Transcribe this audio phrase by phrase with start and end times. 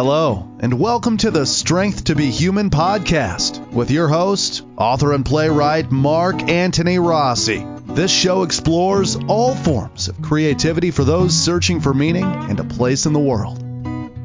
[0.00, 5.26] Hello, and welcome to the Strength to Be Human podcast with your host, author and
[5.26, 7.66] playwright Mark Antony Rossi.
[7.84, 13.06] This show explores all forms of creativity for those searching for meaning and a place
[13.06, 13.58] in the world.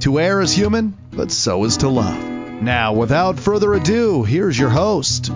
[0.01, 2.23] To err is human, but so is to love.
[2.61, 5.31] Now, without further ado, here's your host.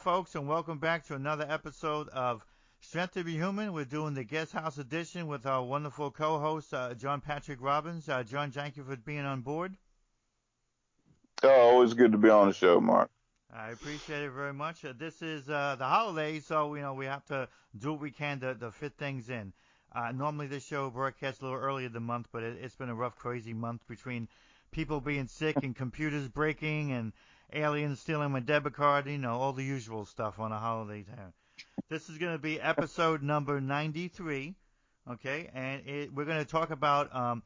[0.00, 2.42] Folks, and welcome back to another episode of
[2.80, 3.74] Strength to Be Human.
[3.74, 8.08] We're doing the guest house edition with our wonderful co-host, uh, John Patrick Robbins.
[8.08, 9.76] Uh, John, thank you for being on board.
[11.42, 13.10] Oh, always good to be on the show, Mark.
[13.54, 14.86] I appreciate it very much.
[14.86, 17.46] Uh, this is uh, the holidays, so you know we have to
[17.78, 19.52] do what we can to, to fit things in.
[19.94, 22.94] Uh, normally, this show broadcasts a little earlier the month, but it, it's been a
[22.94, 24.28] rough, crazy month between
[24.70, 27.12] people being sick and computers breaking and
[27.52, 29.06] aliens stealing my debit card.
[29.06, 31.32] You know, all the usual stuff on a holiday time.
[31.88, 34.54] This is going to be episode number 93.
[35.10, 37.42] Okay, and it, we're going to talk about um,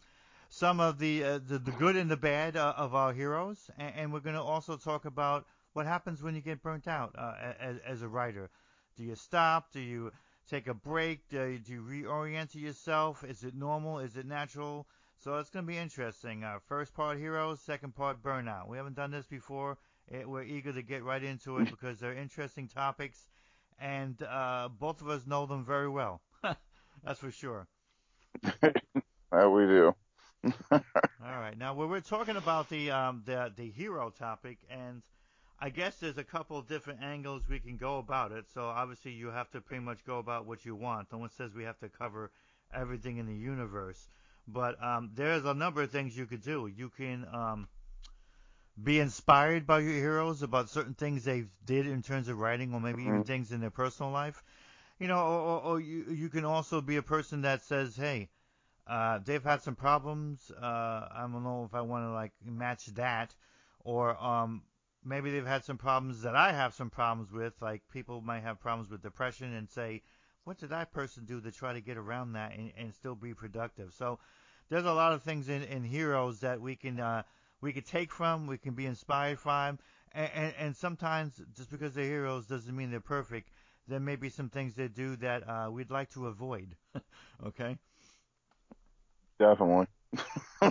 [0.49, 3.95] some of the, uh, the the good and the bad uh, of our heroes, and,
[3.97, 7.35] and we're going to also talk about what happens when you get burnt out uh,
[7.59, 8.51] as, as a writer.
[8.97, 9.73] Do you stop?
[9.73, 10.13] Do you
[10.49, 11.29] take a break?
[11.29, 13.25] Do you, do you reorient yourself?
[13.25, 13.99] Is it normal?
[13.99, 14.87] Is it natural?
[15.17, 16.45] So it's going to be interesting.
[16.45, 18.69] Uh, first part heroes, second part burnout.
[18.69, 19.79] We haven't done this before.
[20.11, 23.27] It, we're eager to get right into it because they're interesting topics,
[23.79, 26.21] and uh, both of us know them very well.
[27.05, 27.67] That's for sure.
[28.61, 29.95] that we do.
[30.71, 30.81] All
[31.21, 31.57] right.
[31.57, 35.03] Now, we we're talking about the um, the the hero topic, and
[35.59, 38.45] I guess there's a couple of different angles we can go about it.
[38.53, 41.09] So obviously, you have to pretty much go about what you want.
[41.13, 42.31] No one says we have to cover
[42.75, 44.09] everything in the universe,
[44.47, 46.71] but um, there's a number of things you could do.
[46.75, 47.69] You can um,
[48.83, 52.81] be inspired by your heroes about certain things they did in terms of writing, or
[52.81, 53.27] maybe even Mhm.
[53.27, 54.43] things in their personal life.
[54.99, 58.31] You know, or, or, or you you can also be a person that says, hey.
[58.87, 60.51] Uh, they've had some problems.
[60.51, 63.35] Uh, I don't know if I want to like match that,
[63.81, 64.63] or um,
[65.03, 67.55] maybe they've had some problems that I have some problems with.
[67.63, 70.03] Like people might have problems with depression and say,
[70.45, 73.33] what did that person do to try to get around that and, and still be
[73.33, 73.95] productive?
[73.95, 74.19] So
[74.69, 77.23] there's a lot of things in, in heroes that we can uh,
[77.65, 79.79] we can take from, we can be inspired from,
[80.13, 83.49] and, and, and sometimes just because they're heroes doesn't mean they're perfect.
[83.89, 86.77] There may be some things they do that uh, we'd like to avoid.
[87.47, 87.79] okay.
[89.39, 89.87] Definitely.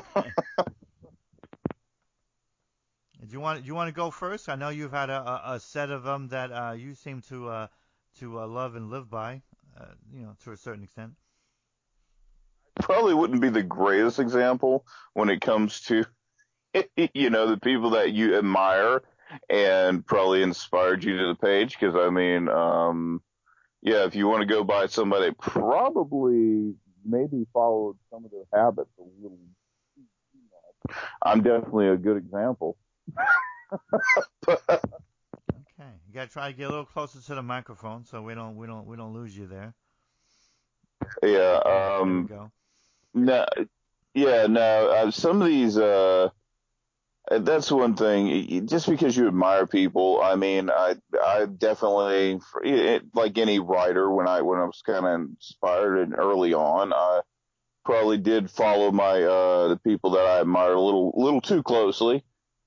[3.24, 4.50] Do you want do you want to go first?
[4.50, 7.48] I know you've had a, a, a set of them that uh, you seem to
[7.48, 7.68] uh,
[8.20, 9.42] to uh, love and live by,
[9.80, 11.14] uh, you know, to a certain extent.
[12.82, 16.06] Probably wouldn't be the greatest example when it comes to,
[17.14, 19.02] you know, the people that you admire
[19.50, 21.78] and probably inspired you to the page.
[21.80, 23.22] Because I mean, um,
[23.82, 26.76] yeah, if you want to go by somebody, probably
[27.06, 29.38] maybe followed some of their habits a little.
[31.22, 32.78] I'm definitely a good example.
[35.80, 38.56] Okay, you gotta try to get a little closer to the microphone so we don't
[38.56, 39.74] we don't we don't lose you there.
[41.24, 41.60] Yeah.
[41.64, 42.26] there we Um.
[42.28, 42.52] go.
[43.14, 43.46] No.
[44.14, 44.48] Yeah.
[44.48, 44.88] No.
[44.90, 45.78] Uh, some of these.
[45.78, 46.30] Uh.
[47.30, 48.68] Uh, That's one thing.
[48.68, 54.28] Just because you admire people, I mean, I I definitely it, like any writer when
[54.28, 57.22] I when I was kind of inspired and early on, I
[57.86, 62.24] probably did follow my uh the people that I admire a little little too closely.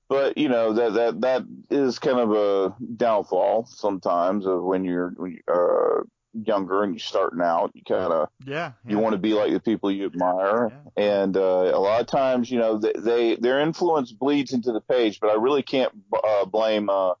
[0.09, 5.11] But you know that that that is kind of a downfall sometimes of when you're
[5.17, 6.03] when you, uh
[6.45, 7.71] younger and you're starting out.
[7.73, 8.73] You kind of Yeah.
[8.85, 11.03] you want to be like the people you admire Yeah.
[11.21, 14.81] and uh, a lot of times you know they, they their influence bleeds into the
[14.81, 15.91] page but i really can't
[16.23, 17.13] uh, blame uh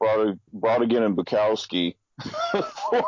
[0.00, 1.94] Brod- brautigan and bukowski
[2.52, 3.04] for,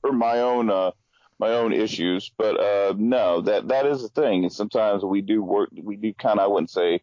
[0.00, 0.90] for my own uh
[1.38, 5.42] my own issues but uh no that that is the thing and sometimes we do
[5.42, 7.00] work we do kind of i wouldn't say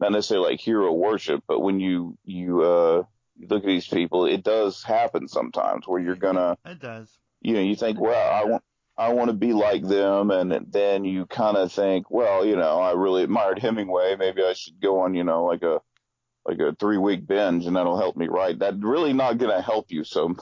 [0.00, 3.02] not necessarily like hero worship but when you you uh
[3.48, 7.08] look at these people it does happen sometimes where you're gonna It does.
[7.40, 8.62] you know, you think, well, I want,
[8.96, 12.80] I want to be like them, and then you kind of think, well, you know,
[12.80, 14.16] I really admired Hemingway.
[14.18, 15.80] Maybe I should go on, you know, like a,
[16.44, 18.58] like a three week binge, and that'll help me write.
[18.58, 20.40] That's really not going to help you so much.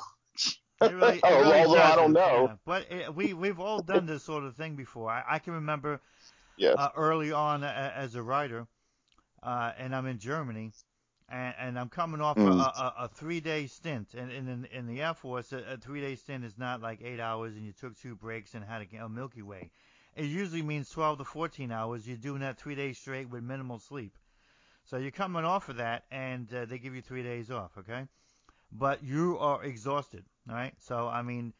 [0.80, 2.46] It really, it Oh, really although I don't know.
[2.48, 2.54] Yeah.
[2.64, 5.10] But it, we we've all done this sort of thing before.
[5.10, 6.00] I, I can remember
[6.56, 6.76] Yes.
[6.78, 8.66] uh, early on a, as a writer,
[9.42, 10.72] uh, and I'm in Germany,
[11.28, 12.46] and, and I'm coming off Mm.
[12.46, 14.14] a, a, a three day stint.
[14.14, 17.00] And, and in, in the Air Force, a, a three day stint is not like
[17.02, 19.70] eight hours and you took two breaks and had a, a Milky Way.
[20.14, 22.06] It usually means 12 to 14 hours.
[22.06, 24.16] You're doing that three days straight with minimal sleep.
[24.84, 28.06] So you're coming off of that, and uh, they give you three days off, okay?
[28.70, 30.74] But you are exhausted, all right?
[30.78, 31.52] So I mean,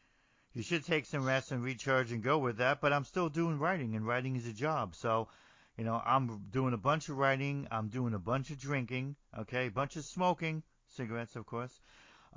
[0.53, 2.79] you should take some rest and recharge and go with that.
[2.81, 4.95] But I'm still doing writing, and writing is a job.
[4.95, 5.27] So,
[5.77, 7.67] you know, I'm doing a bunch of writing.
[7.71, 9.67] I'm doing a bunch of drinking, okay?
[9.67, 11.81] A bunch of smoking, cigarettes, of course,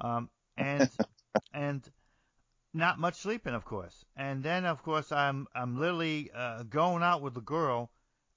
[0.00, 0.90] um, and
[1.54, 1.88] and
[2.72, 4.04] not much sleeping, of course.
[4.16, 7.90] And then, of course, I'm I'm literally uh, going out with the girl,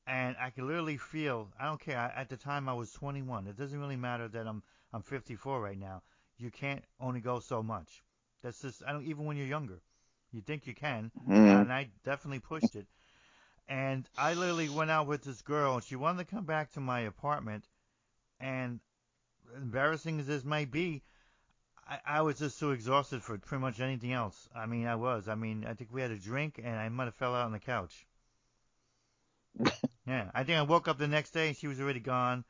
[0.07, 1.49] and I can literally feel.
[1.59, 1.97] I don't care.
[1.99, 3.47] I, at the time, I was 21.
[3.47, 4.63] It doesn't really matter that I'm
[4.93, 6.01] I'm 54 right now.
[6.37, 8.03] You can't only go so much.
[8.41, 9.81] That's just I don't even when you're younger.
[10.31, 11.61] You think you can, Mm.
[11.61, 12.87] and I definitely pushed it.
[13.67, 16.79] And I literally went out with this girl, and she wanted to come back to
[16.79, 17.65] my apartment.
[18.39, 18.79] And
[19.55, 21.03] embarrassing as this may be,
[21.87, 24.49] I, I was just so exhausted for pretty much anything else.
[24.55, 25.27] I mean, I was.
[25.27, 27.51] I mean, I think we had a drink, and I might have fell out on
[27.51, 28.05] the couch.
[30.07, 32.43] yeah, I think I woke up the next day, and she was already gone.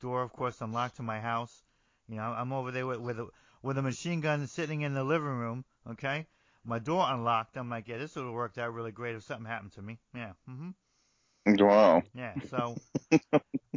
[0.00, 1.62] Door, of course, unlocked to my house.
[2.08, 3.28] You know, I'm over there with with a,
[3.62, 5.64] with a machine gun sitting in the living room.
[5.90, 6.26] Okay,
[6.64, 7.56] my door unlocked.
[7.56, 9.98] I'm like, yeah, this would have worked out really great if something happened to me.
[10.14, 10.32] Yeah.
[10.48, 10.74] Mhm.
[11.46, 12.02] Wow.
[12.14, 12.34] Yeah.
[12.50, 12.76] So,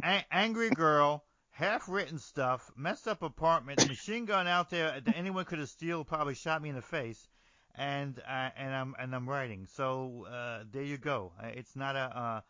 [0.02, 5.00] a- angry girl, half written stuff, messed up apartment, machine gun out there.
[5.00, 7.28] that Anyone could have steal, probably shot me in the face,
[7.74, 9.66] and uh, and I'm and I'm writing.
[9.66, 11.32] So uh, there you go.
[11.42, 12.40] Uh, It's not a uh,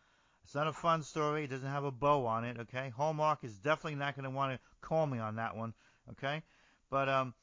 [0.44, 1.44] it's not a fun story.
[1.44, 2.58] It doesn't have a bow on it.
[2.60, 2.90] Okay.
[2.96, 5.72] Hallmark is definitely not going to want to call me on that one.
[6.10, 6.42] Okay.
[6.90, 7.34] But um,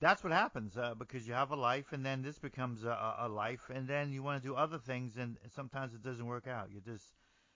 [0.00, 3.28] that's what happens uh, because you have a life, and then this becomes a, a
[3.28, 6.68] life, and then you want to do other things, and sometimes it doesn't work out.
[6.70, 7.04] You're just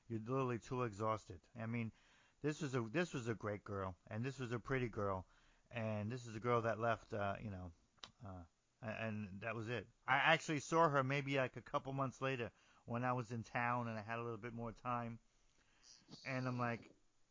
[0.08, 1.38] you're literally too exhausted.
[1.60, 1.92] I mean,
[2.42, 5.24] this was a this was a great girl, and this was a pretty girl,
[5.70, 7.70] and this is a girl that left, uh, you know,
[8.26, 9.86] uh, and that was it.
[10.08, 12.50] I actually saw her maybe like a couple months later
[12.86, 15.18] when I was in town and I had a little bit more time,
[16.26, 16.80] and I'm like,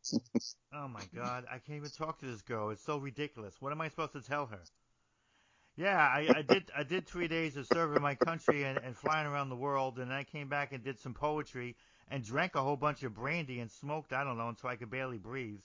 [0.74, 2.70] oh my god, I can't even talk to this girl.
[2.70, 3.60] It's so ridiculous.
[3.60, 4.60] What am I supposed to tell her?
[5.76, 6.70] Yeah, I, I did.
[6.76, 10.12] I did three days of serving my country and, and flying around the world, and
[10.12, 11.76] I came back and did some poetry
[12.08, 14.12] and drank a whole bunch of brandy and smoked.
[14.12, 15.62] I don't know until I could barely breathe,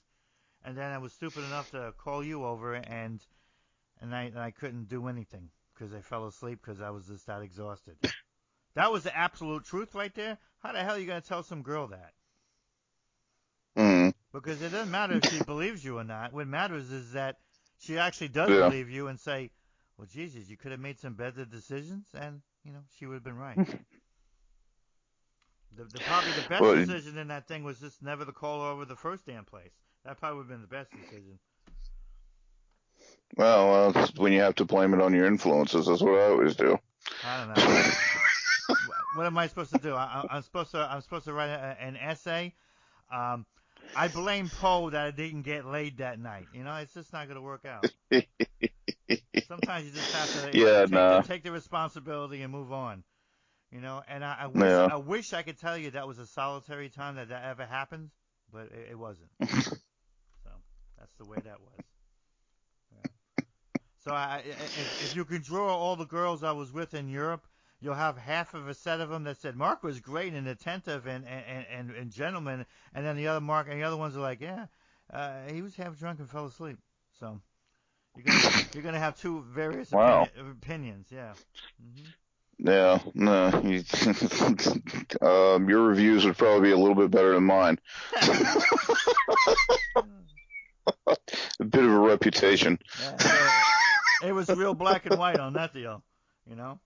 [0.63, 3.19] and then I was stupid enough to call you over, and
[4.01, 7.27] and I and I couldn't do anything because I fell asleep because I was just
[7.27, 7.97] that exhausted.
[8.75, 10.37] That was the absolute truth right there.
[10.59, 12.13] How the hell are you gonna tell some girl that?
[13.77, 14.13] Mm.
[14.31, 16.33] Because it doesn't matter if she believes you or not.
[16.33, 17.37] What matters is that
[17.79, 18.69] she actually does Yeah.
[18.69, 19.51] believe you and say,
[19.97, 23.23] "Well, Jesus, you could have made some better decisions," and you know she would have
[23.23, 23.57] been right.
[25.75, 28.61] the, the probably the best Well, decision in that thing was just never to call
[28.61, 29.71] over the first damn place.
[30.05, 31.39] That probably would have been the best decision.
[33.35, 35.85] Well, well, it's when you have to blame it on your influences.
[35.87, 36.77] That's what I always do.
[37.23, 37.91] I don't know.
[39.13, 39.93] What am I supposed to do?
[39.93, 42.53] I, I- I'm supposed to I'm supposed to write a, an essay.
[43.11, 43.45] Um,
[43.95, 46.49] I blame Poe that I didn't get laid that night.
[46.53, 47.85] You know, it's just not going to work out.
[49.47, 51.21] Sometimes you just have to Yeah, take, nah.
[51.21, 53.03] the, take the responsibility and move on.
[53.71, 54.87] You know, and I, I wish Yeah.
[54.87, 58.11] I wish I could tell you that was a solitary time that that ever happened,
[58.51, 59.29] but it, it wasn't.
[60.43, 60.49] so
[60.97, 61.83] that's the way that was.
[62.91, 62.99] Yeah.
[64.03, 67.09] So I, I- if, if you can draw all the girls I was with in
[67.09, 67.47] Europe,
[67.79, 71.05] you'll have half of a set of them that said Mark was great and attentive
[71.07, 74.21] and and and, and gentleman, and then the other Mark and the other ones are
[74.21, 74.67] like, yeah,
[75.11, 76.77] uh, he was half drunk and fell asleep.
[77.19, 77.41] So
[78.17, 78.43] you're gonna
[78.73, 80.29] you're gonna have two various Wow.
[80.35, 81.07] opini- opinions.
[81.11, 81.35] Yeah.
[81.81, 82.09] hmm
[82.59, 83.49] Yeah, no.
[83.63, 83.83] You,
[85.27, 87.79] um, your reviews would probably be a little bit better than mine.
[91.59, 92.79] A bit of a reputation.
[92.99, 93.55] Yeah, so
[94.19, 96.03] it was real black and white on that deal,
[96.45, 96.79] you know.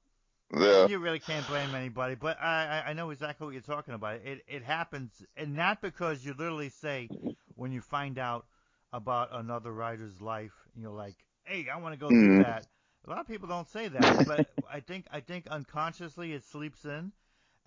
[0.55, 0.87] Yeah.
[0.87, 4.15] You really can't blame anybody, but I I I know exactly what you're talking about.
[4.25, 7.11] It it happens, and not because you literally say
[7.55, 8.45] when you find out
[8.93, 12.35] about another writer's life, you're like, hey, I want to go do Mhm.
[12.35, 12.67] that.
[13.05, 16.85] A lot of people don't say that, but I think I think unconsciously it sleeps
[16.85, 17.11] in,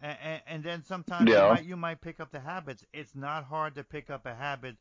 [0.01, 2.85] and, and, and then sometimes you might you might pick up the habits.
[2.93, 4.77] It's not hard to pick up a habit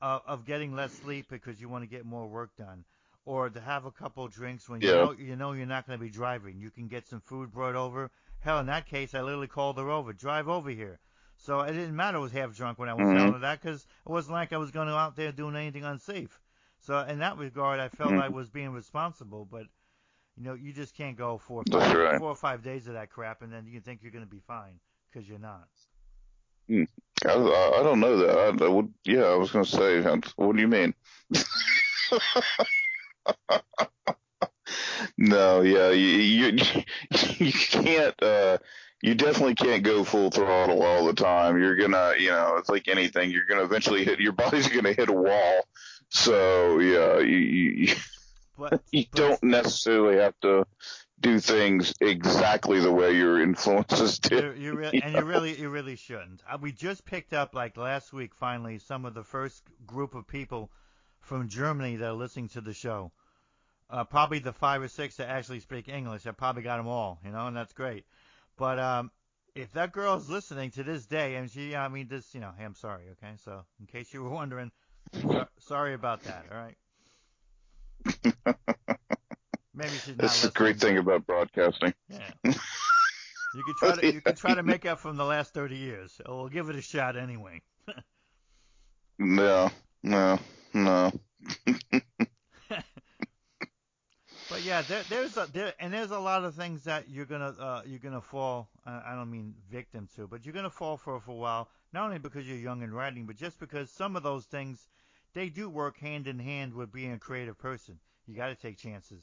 [0.00, 2.84] of, of getting less sleep because you want to get more work done,
[3.24, 5.98] or to have a couple of drinks when you know you know you're not going
[5.98, 6.58] to be driving.
[6.60, 8.10] You can get some food brought over.
[8.40, 10.12] Hell, in that case, I literally called her over.
[10.12, 10.98] Drive over here.
[11.38, 13.10] So it didn't matter I was half drunk when I was Mhm.
[13.10, 16.40] telling her that because it wasn't like I was going out there doing anything unsafe.
[16.78, 18.18] So in that regard, I felt Mhm.
[18.18, 19.68] I was being responsible, but
[20.36, 22.10] you know, you just can't go four or five, right.
[22.10, 24.40] four or five days of that crap, and then you think you're going to be
[24.40, 24.80] fine
[25.10, 25.68] because you're not.
[27.26, 28.62] I, I I don't know that.
[28.62, 30.02] I, I would, yeah, I was going to say,
[30.36, 30.94] what do you mean?
[35.18, 36.58] no, yeah, you, you,
[37.38, 38.58] you can't, uh,
[39.00, 41.60] you definitely can't go full throttle all the time.
[41.60, 43.30] You're gonna, you know, it's like anything.
[43.30, 45.66] You're gonna eventually hit your body's gonna hit a wall.
[46.08, 47.94] So yeah, you you,
[48.58, 50.66] but, you but, don't necessarily have to
[51.20, 54.54] do things exactly the way your influences do.
[54.56, 56.42] You, you re- and you really you really shouldn't.
[56.50, 60.26] Uh, we just picked up like last week finally some of the first group of
[60.26, 60.70] people
[61.20, 63.12] from Germany that are listening to the show.
[63.90, 66.26] Uh, probably the five or six that actually speak English.
[66.26, 68.04] I probably got them all, you know, and that's great.
[68.58, 69.10] But um,
[69.54, 72.50] if that girl is listening to this day, and she, I mean, this, you know,
[72.58, 73.34] hey, I'm sorry, okay?
[73.42, 74.70] So in case you were wondering,
[75.22, 76.76] so, sorry about that, all right?
[79.74, 80.18] Maybe she's not.
[80.18, 81.94] That's the great thing about broadcasting.
[82.10, 82.52] Yeah.
[83.54, 86.20] You could try to you could try to make up from the last 30 years.
[86.26, 87.62] We'll give it a shot anyway.
[89.18, 89.70] no,
[90.02, 90.38] no,
[90.74, 91.12] no.
[94.50, 97.54] But yeah, there, there's a there and there's a lot of things that you're gonna
[97.58, 98.68] uh, you're gonna fall.
[98.86, 101.68] I don't mean victim to, but you're gonna fall for for a while.
[101.92, 104.88] Not only because you're young and writing, but just because some of those things
[105.34, 107.98] they do work hand in hand with being a creative person.
[108.26, 109.22] You got to take chances.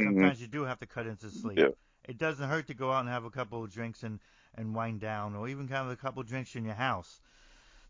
[0.00, 0.04] Mm-hmm.
[0.04, 0.42] Sometimes mm-hmm.
[0.42, 1.58] you do have to cut into sleep.
[1.58, 1.68] Yeah.
[2.06, 4.20] It doesn't hurt to go out and have a couple of drinks and
[4.56, 7.20] and wind down, or even kind of a couple of drinks in your house.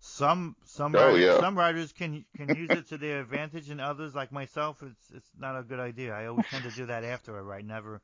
[0.07, 1.41] Some some oh, writers, yeah.
[1.41, 5.31] some writers can can use it to their advantage, and others, like myself, it's it's
[5.39, 6.13] not a good idea.
[6.13, 8.03] I always tend to do that after I write, never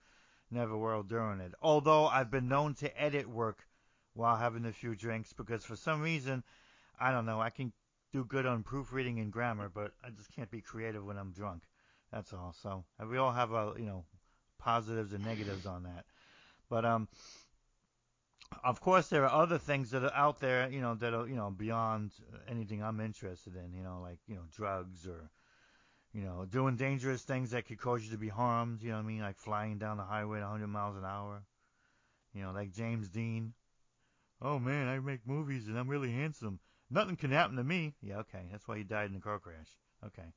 [0.51, 1.53] never while during it.
[1.61, 3.67] Although I've been known to edit work
[4.15, 6.43] while having a few drinks because for some reason,
[6.99, 7.71] I don't know, I can
[8.15, 11.65] do good on proofreading and grammar, but I just can't be creative when I'm drunk.
[12.11, 12.55] That's all.
[12.63, 14.07] So we all have a you know
[14.59, 16.07] positives and negatives on that.
[16.71, 17.09] But um,
[18.65, 21.37] of course, there are other things that are out there, you know, that are, you
[21.37, 22.13] know, beyond
[22.49, 25.31] anything I'm interested in, you know, like, you know, drugs or,
[26.13, 29.05] you know, doing dangerous things that could cause you to be harmed, you know what
[29.05, 29.21] I mean?
[29.21, 31.43] Like flying down the highway at 100 miles an hour.
[32.35, 33.55] You know, like James Dean.
[34.43, 36.61] Oh man, I make movies and I'm really handsome.
[36.91, 37.95] Nothing can happen to me.
[38.03, 38.47] Yeah, okay.
[38.51, 39.69] That's why he died in a car crash.
[40.05, 40.29] Okay.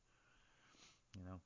[1.13, 1.39] You know.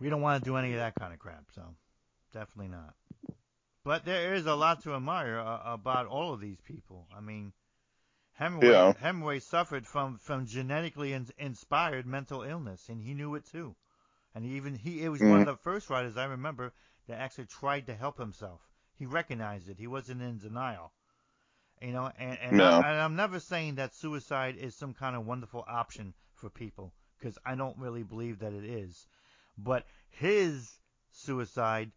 [0.00, 1.62] We don't want to do any of that kind of crap, so
[2.32, 2.94] definitely not.
[3.84, 7.06] But there is a lot to admire uh, about all of these people.
[7.14, 7.52] I mean,
[8.32, 8.94] Hemingway, yeah.
[8.98, 13.76] Hemingway suffered from, from genetically in, inspired mental illness, and he knew it too.
[14.34, 15.52] And even he it was mm one of mm-hmm.
[15.52, 16.72] the first writers I remember
[17.06, 18.60] that actually tried to help himself.
[18.96, 19.78] He recognized it.
[19.78, 20.92] He wasn't in denial.
[21.80, 22.64] You know, and and, no.
[22.64, 26.94] I, and I'm never saying that suicide is some kind of wonderful option for people
[27.18, 29.06] because I don't really believe that it is.
[29.58, 30.78] But his
[31.12, 31.92] suicide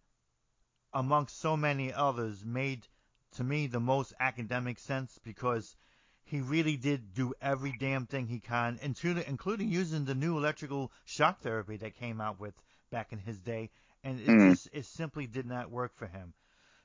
[0.93, 2.87] amongst so many others, made
[3.31, 5.75] to me the most academic sense because
[6.23, 11.39] he really did do every damn thing he can, including using the new electrical shock
[11.39, 12.53] therapy that came out with
[12.89, 13.69] back in his day,
[14.03, 14.49] and it mm.
[14.51, 16.33] just it simply did not work for him.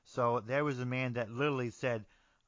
[0.05, 2.05] So there was a man that literally said,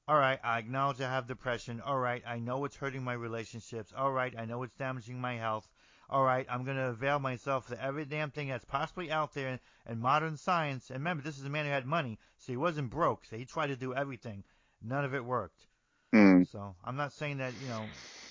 [0.07, 1.81] "All right, I acknowledge I have depression.
[1.81, 3.91] All right, I know it's hurting my relationships.
[3.95, 5.67] All right, I know it's damaging my health
[6.09, 9.49] all right, I'm going to avail myself to every damn thing that's possibly out there
[9.49, 9.59] in,
[9.89, 10.89] in modern science.
[10.89, 13.25] And remember, this is a man who had money, so he wasn't broke.
[13.25, 14.43] So he tried to do everything.
[14.83, 15.65] None of it worked.
[16.13, 16.47] Mm.
[16.49, 17.85] So I'm not saying that you know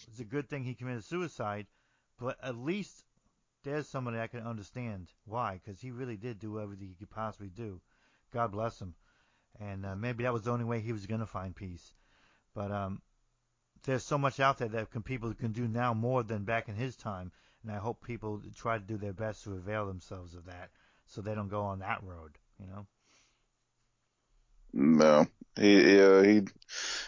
[0.09, 1.66] it's a good thing he committed suicide,
[2.19, 3.04] but at least
[3.64, 7.49] there's somebody I can understand why, because he really did do everything he could possibly
[7.49, 7.81] do.
[8.33, 8.95] God bless him.
[9.61, 11.95] And uh, maybe that was the only way he was going to find peace.
[12.54, 13.02] But um,
[13.85, 16.75] there's so much out there that can, people can do now more than back in
[16.75, 17.33] his time
[17.64, 20.71] and I hope people try to do their best to avail themselves of that,
[21.06, 22.33] so they don't go on that road.
[22.61, 22.87] You know.
[24.73, 26.42] No, he yeah he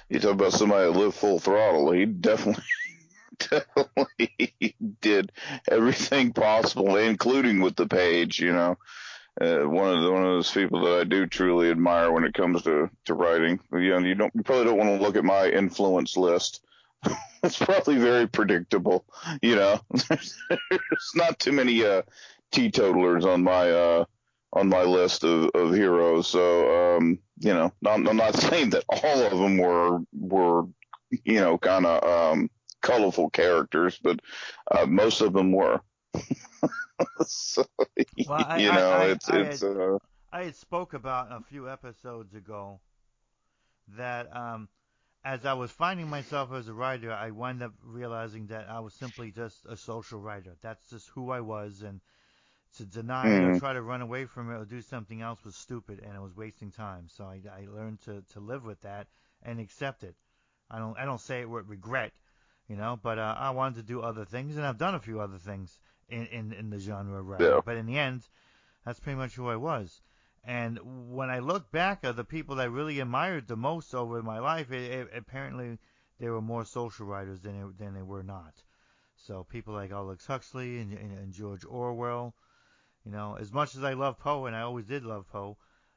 [0.08, 1.90] you talk about somebody that lived full throttle.
[1.92, 2.64] He definitely
[3.38, 5.32] definitely did
[5.68, 8.40] everything possible, including with the page.
[8.40, 8.78] You know,
[9.40, 12.34] uh, one of the, one of those people that I do truly admire when it
[12.34, 13.60] comes to to writing.
[13.72, 16.64] You know, you don't you probably don't want to look at my influence list
[17.42, 19.04] it's probably very predictable.
[19.42, 22.02] You know, there's not too many uh,
[22.52, 24.04] teetotalers on my uh,
[24.52, 26.28] on my list of, of heroes.
[26.28, 30.64] So um, you know, I'm, I'm not saying that all of them were were
[31.24, 32.50] you know kind of um,
[32.82, 34.20] colorful characters, but
[34.70, 35.80] uh, most of them were.
[37.26, 37.64] so,
[38.26, 39.60] well, I, you know, I, I, it's it's.
[39.60, 39.98] Had, uh,
[40.32, 42.80] I had spoke about a few episodes ago
[43.96, 44.68] that um,
[45.26, 48.94] as I was finding myself as a writer, I wound up realizing that I was
[48.94, 50.54] simply just a social writer.
[50.62, 52.00] That's just who I was, and
[52.76, 53.34] to deny mm-hmm.
[53.34, 53.58] it or mm-hmm.
[53.58, 56.36] try to run away from it or do something else was stupid, and it was
[56.36, 57.08] wasting time.
[57.08, 59.08] So I, I learned to, to live with that
[59.42, 60.14] and accept it.
[60.70, 62.12] I don't I don't say it with regret,
[62.68, 65.20] you know, but uh, I wanted to do other things, and I've done a few
[65.20, 65.76] other things
[66.08, 67.46] in in, in the genre of writing.
[67.48, 67.60] Yeah.
[67.64, 68.22] But in the end,
[68.84, 70.00] that's pretty much who I was.
[70.46, 70.78] And
[71.10, 74.38] when I look back at the people that I really admired the most over my
[74.38, 75.78] life, it, it, apparently
[76.20, 78.62] they were more social writers than they, than they were not.
[79.16, 82.34] So people like Aldous Huxley and, and, and George Orwell,
[83.04, 85.56] you know, as much as I love Poe, and I always did love Poe,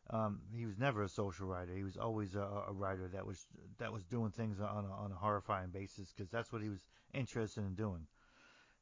[0.10, 1.75] um, he was never a social writer.
[1.75, 3.46] He was always a, a writer that was
[3.77, 6.88] that was doing things on a, on a horrifying basis because that's what he was
[7.13, 8.08] interested in doing,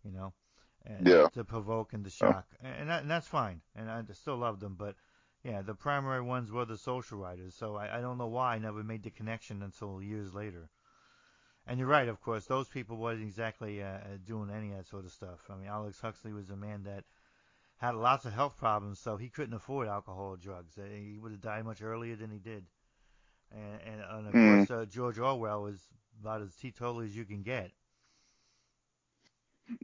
[0.05, 0.33] you know,
[0.86, 1.27] and Yeah.
[1.33, 3.59] to provoke and to shock, and, that, and that's fine.
[3.75, 4.95] And I still loved them, but
[5.44, 7.56] yeah, the primary ones were the social writers.
[7.56, 10.70] So I, I don't know why I never made the connection until years later.
[11.67, 15.06] And you're right, of course, those people wasn't exactly uh, doing any of that sort
[15.06, 15.50] of stuff.
[15.50, 17.06] I mean, Aldous Huxley was a man that
[17.77, 20.77] had lots of health problems, so he couldn't afford alcohol or drugs.
[20.77, 22.65] Uh, He would have died much earlier than he did.
[23.51, 24.39] And, and, and of Hmm.
[24.39, 25.88] course, uh, George Orwell was
[26.20, 27.72] about as teetotal as you can get.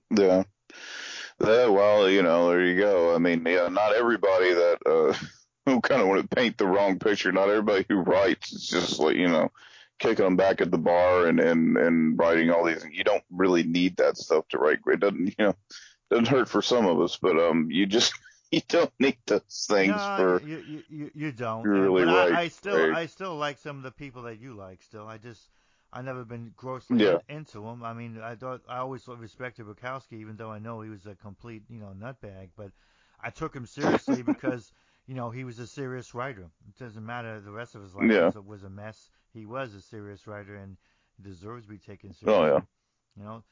[0.09, 0.43] Yeah.
[1.41, 3.15] Yeah, well, you know, there you go.
[3.15, 5.13] I mean, yeah, not everybody that uh
[5.65, 7.31] who kind of want to paint the wrong picture.
[7.31, 9.51] Not everybody who writes is just like you know,
[9.99, 12.81] kicking them back at the bar and and and writing all these.
[12.81, 12.95] Things.
[12.95, 14.81] You don't really need that stuff to write.
[14.81, 14.95] Great.
[14.95, 15.55] It doesn't, you know,
[16.09, 18.13] doesn't hurt for some of us, but um, you just
[18.51, 20.41] you don't need those things no, for.
[20.45, 21.63] you, you you you don't.
[21.65, 22.97] You're really but right, I, I still right.
[22.97, 24.81] I still like some of the people that you like.
[24.81, 25.49] Still, I just
[25.91, 27.19] I never been grossly Yeah.
[27.29, 27.83] into him.
[27.83, 31.15] I mean, I thought I always respected Bukowski, even though I know he was a
[31.15, 32.49] complete you know nutbag.
[32.55, 32.71] But
[33.21, 34.71] I took him seriously because
[35.07, 36.49] you know he was a serious writer.
[36.67, 38.19] It doesn't matter the rest of his life Yeah.
[38.19, 39.09] was, a, was a mess.
[39.33, 40.77] He was a serious writer and
[41.21, 42.33] deserves to be taken seriously.
[42.33, 42.61] Oh yeah.
[43.17, 43.43] You know,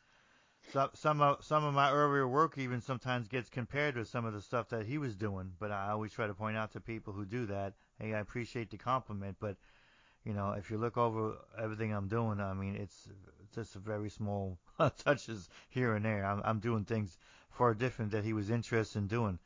[0.62, 4.34] some some of some of my earlier work even sometimes gets compared with some of
[4.34, 5.54] the stuff that he was doing.
[5.60, 8.72] But I always try to point out to people who do that, hey, I appreciate
[8.72, 9.58] the compliment, but
[10.24, 13.10] you know, if you look over everything I'm doing, I mean, it's
[13.54, 14.58] just a very small
[14.98, 16.26] touches here and there.
[16.26, 17.18] I'm I'm doing things
[17.52, 19.40] far different that he was interested in doing.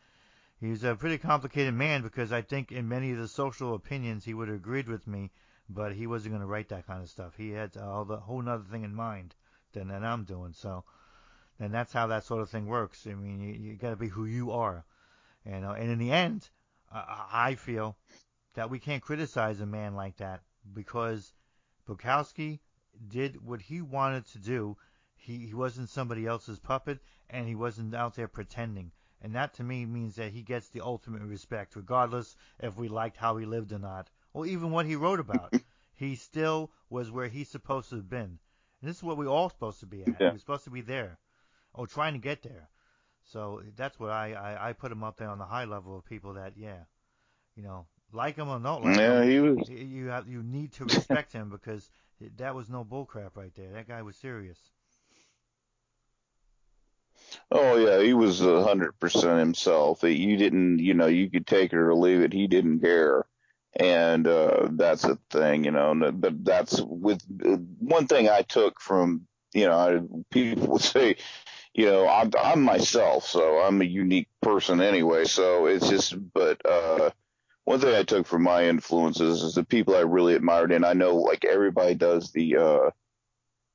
[0.60, 4.34] He's a pretty complicated man because I think in many of the social opinions he
[4.34, 5.32] would have agreed with me,
[5.70, 7.36] but he wasn't going to write that kind of stuff.
[7.36, 9.36] He had the whole other thing in mind
[9.74, 10.53] than that I'm doing.
[10.53, 10.86] So,
[11.60, 13.06] and that's how that sort of thing works.
[13.06, 14.86] I mean, you, you got to be who you are,
[15.46, 15.72] you uh, know.
[15.72, 16.50] And in the end,
[16.92, 17.98] I, I feel
[18.53, 20.42] that we can't criticize a man like that
[20.74, 21.34] because
[21.86, 22.60] Bukowski
[23.08, 24.77] did what he wanted to do.
[25.18, 28.92] He he wasn't somebody else's puppet, and he wasn't out there pretending.
[29.25, 33.18] And that to me means that he gets the ultimate respect, regardless if we liked
[33.18, 35.55] how he lived or not, or even what he wrote about.
[35.96, 38.40] he still was where he's supposed to have been.
[38.81, 40.22] And this is what we're all supposed to be at.
[40.22, 40.31] Yeah.
[40.31, 41.18] We're supposed to be there,
[41.74, 42.70] or trying to get there.
[43.24, 46.05] So that's what I, I, I put him up there on the high level of
[46.05, 46.85] people that, yeah,
[47.55, 49.70] you know, like him or not like Yeah, him, he was.
[49.70, 51.90] you have you need to respect him because
[52.38, 53.72] that was no bullcrap right there.
[53.74, 54.59] That guy was serious.
[57.52, 60.04] Oh yeah, he was a hundred percent himself.
[60.04, 62.34] You didn't, you know, you could take it or leave it.
[62.34, 63.26] He didn't care,
[63.80, 65.94] and uh, that's the thing, you know.
[66.14, 71.18] But that's with uh, one thing I took from, you know, people would say,
[71.74, 75.26] you know, I'm I'm myself, so I'm a unique person anyway.
[75.26, 77.12] So it's just, but uh,
[77.66, 80.94] one thing I took from my influences is the people I really admired, and I
[80.94, 82.58] know like everybody does the.
[82.58, 82.92] uh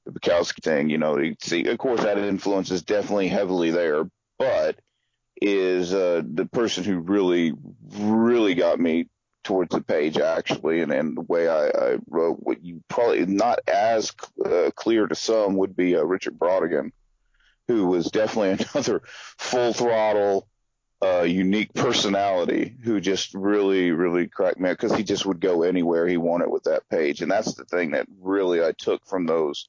[0.05, 4.09] the Bukowski thing, you know, see, of course, that influence is definitely heavily there,
[4.39, 4.79] but
[5.41, 7.53] is uh, the person who really,
[7.99, 9.09] really got me
[9.43, 13.61] towards the page actually, and, and the way I, I wrote what you probably not
[13.67, 14.13] as
[14.45, 16.93] uh, clear to some would be uh, Richard Brautigan,
[17.69, 19.03] who was definitely another
[19.39, 20.47] full throttle,
[21.03, 26.07] uh, unique personality who just really, really cracked me because he just would go anywhere
[26.07, 29.69] he wanted with that page, and that's the thing that really I took from those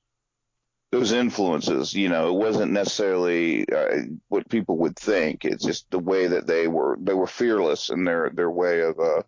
[0.92, 1.94] those influences.
[1.94, 5.46] You know, it wasn't necessarily uh, what people would think.
[5.46, 6.98] It's just the way that they were.
[7.02, 9.24] They were fearless in their their way of uh,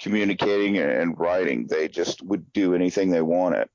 [0.00, 1.66] communicating and writing.
[1.66, 3.68] They just would do anything they wanted.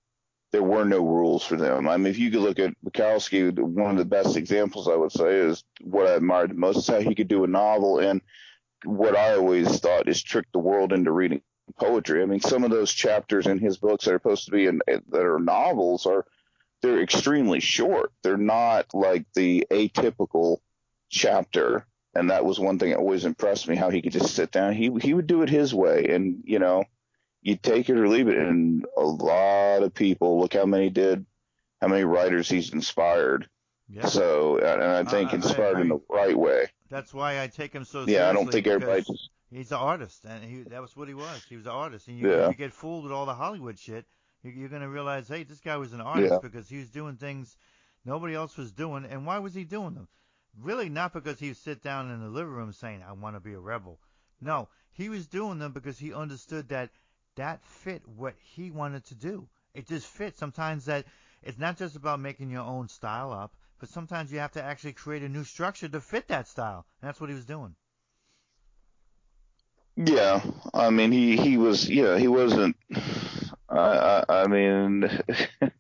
[0.52, 1.88] There were no rules for them.
[1.88, 5.12] I mean, if you could look at Bukowski, one of the best examples I would
[5.12, 8.22] say is what I admired the most is how he could do a novel and
[8.86, 11.42] what I always thought is trick the world into reading
[11.78, 12.22] poetry.
[12.22, 14.80] I mean, some of those chapters in his books that are supposed to be in
[14.88, 16.26] that are novels are
[16.86, 18.12] they're extremely short.
[18.24, 20.58] They're not like the atypical
[21.10, 21.86] chapter.
[22.14, 24.74] And that was one thing that always impressed me how he could just sit down.
[24.74, 26.86] He he would do it his way, and you know,
[27.42, 28.38] you take it or leave it.
[28.38, 31.26] And a lot of people look how many did,
[31.82, 33.50] how many writers he's inspired.
[33.90, 34.06] Yeah.
[34.06, 36.68] So, and I uh, think I- I inspired in the right way.
[36.90, 38.14] That's why I take him so seriously.
[38.14, 38.30] Yeah.
[38.30, 39.30] I don't think everybody just.
[39.52, 41.44] He's an artist, and he, that was what he was.
[41.50, 42.48] He was an artist, and you, Yeah.
[42.50, 44.06] you get fooled with all the Hollywood shit,
[44.46, 46.42] you, you're gonna realize, hey, this guy was an artist Yeah.
[46.42, 47.58] because he was doing things
[48.06, 49.06] nobody else was doing.
[49.06, 50.08] And why was he doing them?
[50.58, 53.42] Really, not because he would sit down in the living room saying, "I want to
[53.42, 54.00] be a rebel."
[54.42, 56.92] No, he was doing them because he understood that
[57.36, 59.50] that fit what he wanted to do.
[59.74, 60.38] It just fit.
[60.38, 61.06] Sometimes that
[61.42, 64.94] it's not just about making your own style up, but sometimes you have to actually
[64.94, 66.86] create a new structure to fit that style.
[67.02, 67.76] And that's what he was doing.
[69.98, 70.42] Yeah,
[70.74, 72.76] I mean he he was yeah he wasn't.
[73.76, 75.10] I I, I mean.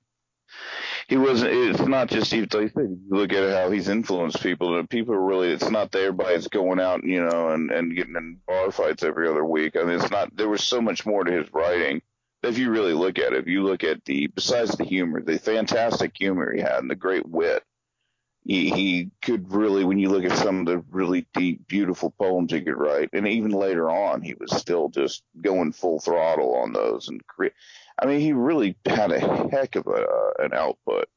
[1.07, 1.53] he wasn't.
[1.53, 4.77] It's not just like you look at how he's influenced people.
[4.77, 5.49] And people really.
[5.49, 9.27] It's not that everybody's going out, you know, and and getting in bar fights every
[9.27, 9.75] other week.
[9.75, 10.35] I mean, it's not.
[10.35, 12.01] There was so much more to his writing.
[12.43, 15.39] If you really look at it, if you look at the besides the humor, the
[15.39, 17.63] fantastic humor he had, and the great wit,
[18.45, 22.51] he, he could really, when you look at some of the really deep, beautiful poems
[22.51, 26.71] he could write, and even later on, he was still just going full throttle on
[26.71, 27.53] those and create.
[27.97, 31.09] I mean, he really had a heck of a, uh, an output.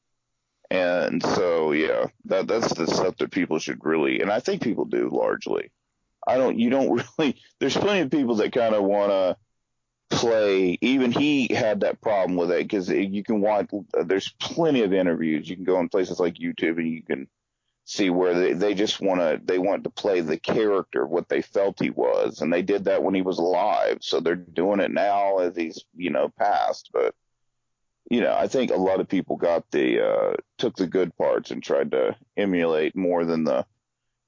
[0.71, 4.85] And so, yeah, that that's the stuff that people should really, and I think people
[4.85, 5.71] do largely.
[6.27, 7.41] I don't, you don't really.
[7.59, 9.37] There's plenty of people that kind of want to
[10.09, 10.77] play.
[10.81, 13.69] Even he had that problem with it because you can watch.
[14.05, 15.49] There's plenty of interviews.
[15.49, 17.27] You can go on places like YouTube and you can
[17.89, 21.41] see where they, they just want to they want to play the character what they
[21.41, 24.91] felt he was and they did that when he was alive so they're doing it
[24.91, 27.15] now as he's you know passed but
[28.11, 31.49] you know i think a lot of people got the uh took the good parts
[31.49, 33.65] and tried to emulate more than the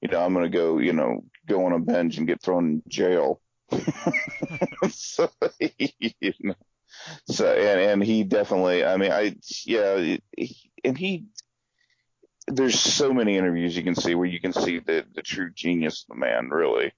[0.02, 2.66] you know i'm going to go you know go on a binge and get thrown
[2.66, 3.40] in jail
[4.90, 5.30] so
[5.60, 6.56] you know
[7.28, 11.26] so and and he definitely i mean i yeah he, and he
[12.48, 16.04] there's so many interviews you can see where you can see the the true genius
[16.04, 16.92] of the man, really,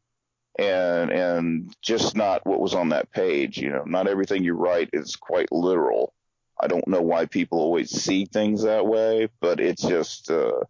[0.58, 3.58] and and just not what was on that page.
[3.58, 6.14] You know, not everything you write is quite literal.
[6.60, 10.62] I don't know why people always see things that way, but it's just uh,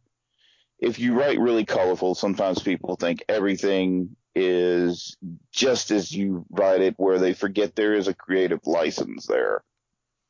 [0.80, 5.18] if you write really colorful, sometimes people think everything is
[5.52, 9.64] just as you write it, where they forget there is a creative license there.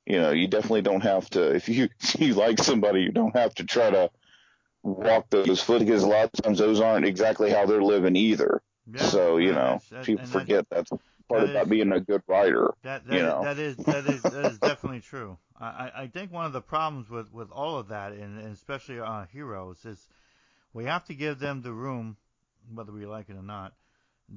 [0.05, 1.55] You know, you definitely don't have to.
[1.55, 4.09] If you if you like somebody, you don't have to try to
[4.81, 8.61] walk those foot because a lot of times those aren't exactly how they're living either.
[8.91, 10.89] Yeah, so you know, that, people forget that, that's
[11.29, 12.73] part that about is, being a good writer.
[12.83, 13.43] That that, you know?
[13.43, 15.37] that is that is that is definitely true.
[15.59, 18.99] I I think one of the problems with with all of that and, and especially
[18.99, 20.09] our heroes is
[20.73, 22.17] we have to give them the room,
[22.73, 23.73] whether we like it or not,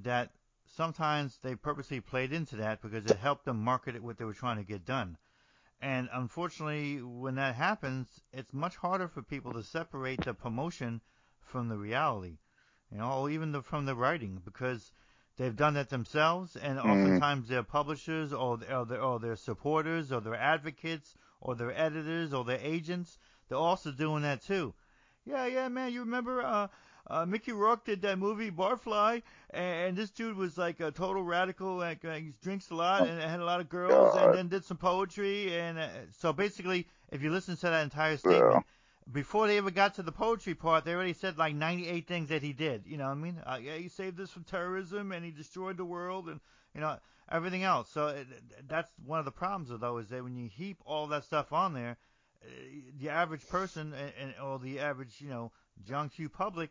[0.02, 0.30] that
[0.76, 4.34] sometimes they purposely played into that because it helped them market it what they were
[4.34, 5.16] trying to get done.
[5.80, 11.00] And unfortunately, when that happens, it's much harder for people to separate the promotion
[11.40, 12.38] from the reality,
[12.90, 14.90] you know, or even the, from the writing, because
[15.36, 16.90] they've done that themselves, and mm-hmm.
[16.90, 22.32] oftentimes their publishers or, or, their, or their supporters or their advocates or their editors
[22.32, 24.74] or their agents, they're also doing that too.
[25.24, 26.68] Yeah, yeah, man, you remember uh,
[27.08, 31.22] uh, Mickey Rourke did that movie Barfly, and, and this dude was like a total
[31.22, 31.76] radical.
[31.76, 34.30] Like uh, he drinks a lot and had a lot of girls, God.
[34.30, 35.56] and then did some poetry.
[35.56, 35.88] And uh,
[36.18, 38.52] so basically, if you listen to that entire statement.
[38.52, 38.60] Yeah.
[39.12, 42.42] Before they ever got to the poetry part, they already said like 98 things that
[42.42, 42.82] he did.
[42.86, 43.40] You know what I mean?
[43.46, 46.40] Uh, yeah, he saved us from terrorism and he destroyed the world and
[46.74, 46.98] you know
[47.30, 47.88] everything else.
[47.88, 48.26] So it,
[48.66, 51.72] that's one of the problems though is that when you heap all that stuff on
[51.72, 51.98] there,
[52.42, 52.48] uh,
[52.98, 55.52] the average person and, and or the average you know
[55.86, 56.70] John Q public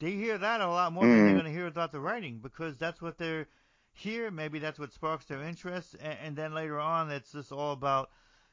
[0.00, 1.08] they hear that a lot more mm.
[1.08, 1.40] than they're mm.
[1.40, 3.48] going to hear about the writing because that's what they're
[3.92, 4.30] here.
[4.30, 8.10] Maybe that's what sparks their interest, and, and then later on, it's just all about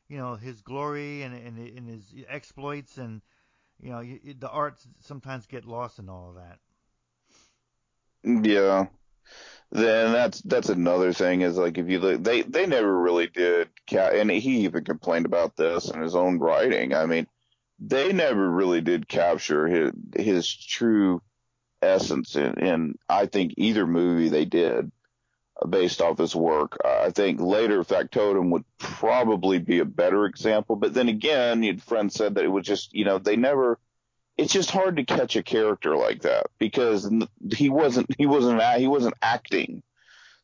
[0.08, 3.22] you know his glory and and, and his exploits, and
[3.80, 6.60] you know you, the arts sometimes get lost in all of that.
[8.26, 8.88] Yeah.
[9.72, 13.70] Then that's that's another thing is like if you look they they never really did
[13.92, 16.94] and he even complained about this in his own writing.
[16.94, 17.28] I mean,
[17.80, 21.22] they never really did capture his his true
[21.86, 24.92] essence in, in I think either movie they did
[25.62, 26.78] uh, based off his work.
[26.84, 31.78] Uh, I think later Factotum would probably be a better example, but then again, your
[31.78, 33.80] friend said that it was just you know they never.
[34.38, 37.10] It's just hard to catch a character like that because
[37.54, 39.82] he wasn't he wasn't he wasn't acting.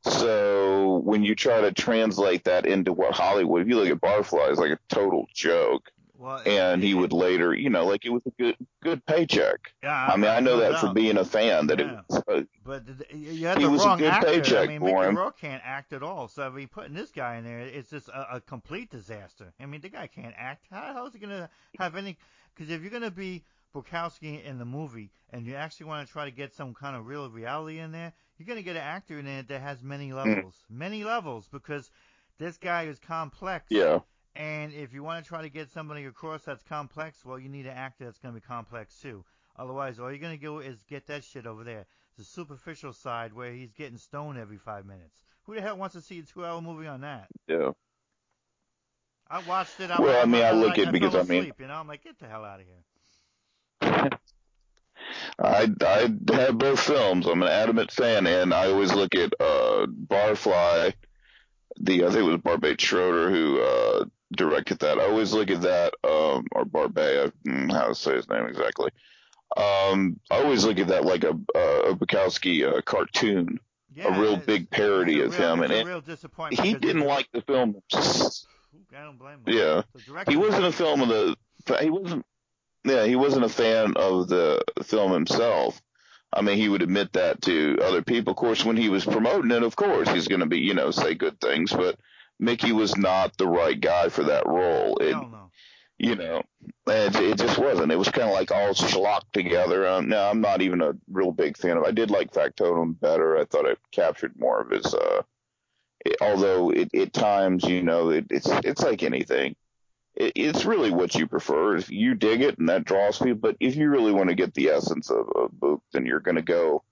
[0.04, 4.50] So when you try to translate that into what Hollywood, if you look at Barfly,
[4.50, 5.92] it's like a total joke.
[6.22, 9.74] Well, and he would later, you know, like it was a good good paycheck.
[9.82, 11.86] Yeah, I, I mean, I know that for being a fan that yeah.
[11.86, 12.24] it was.
[12.28, 14.28] Uh, but you had the wrong actor.
[14.28, 15.18] paycheck I mean, Mickey him.
[15.18, 16.28] Rourke can't act at all.
[16.28, 19.52] So if he putting this guy in there, it's just a, a complete disaster.
[19.60, 20.68] I mean, the guy can't act.
[20.70, 22.20] How, how is he gonna have any?
[22.54, 26.26] Because if you're gonna be Bukowski in the movie, and you actually want to try
[26.26, 29.26] to get some kind of real reality in there, you're gonna get an actor in
[29.26, 30.24] there that has many mm.
[30.24, 30.78] levels, mm.
[30.78, 31.90] many levels, because
[32.38, 33.66] this guy is complex.
[33.72, 34.02] Yeah.
[34.36, 37.66] And if you want to try to get somebody across that's complex, well, you need
[37.66, 39.24] an actor that's going to be complex too.
[39.58, 41.86] Otherwise, all you're going to do is get that shit over there.
[42.18, 45.22] the superficial side where he's getting stoned every five minutes.
[45.44, 47.28] Who the hell wants to see a two-hour movie on that?
[47.48, 47.72] Yeah.
[49.30, 49.92] I watched it.
[49.92, 52.20] I Well, I mean, I look at because, I mean- you know, I'm like, get
[52.20, 54.10] the hell out of here.
[55.40, 57.26] I I have both films.
[57.28, 60.94] I'm an adamant fan, and I always look at uh, Barfly.
[61.80, 64.98] The I think it was Barbet Schroeder who uh, directed that.
[65.00, 68.92] I always look at that, um, or Barbet, mm, how to say his name exactly.
[69.58, 71.32] Um, I always look at that like a
[71.90, 73.60] a Bukowski uh, cartoon,
[73.94, 77.76] Yeah, a real big parody of real- him, and it, he didn't like the film.
[77.94, 79.54] I don't blame him.
[79.54, 79.82] Yeah,
[80.28, 81.36] he wasn't a film of the.
[81.82, 82.26] He wasn't.
[82.84, 85.82] Yeah, he wasn't a fan of the film himself.
[86.34, 88.32] I mean, he would admit that to other people.
[88.32, 90.90] Of course, when he was promoting it, of course, he's going to be, you know,
[90.90, 91.74] say good things.
[91.74, 92.00] But
[92.42, 94.98] Mickey was not the right guy for that role.
[94.98, 95.52] It, no.
[96.00, 96.42] you know,
[96.88, 97.92] it, it just wasn't.
[97.92, 99.88] It was kind of like all schlocked together.
[99.88, 101.84] Um, now, I'm not even a real big fan of.
[101.84, 103.38] I did like Factotum better.
[103.38, 104.94] I thought it captured more of his.
[104.94, 105.22] uh
[106.04, 109.56] it, Although it, at times, you know, it, it's it's like anything.
[110.16, 111.76] It, it's really what you prefer.
[111.76, 114.56] If you dig it and that draws people, but if you really want to get
[114.56, 116.84] the essence of a book, then you're going to go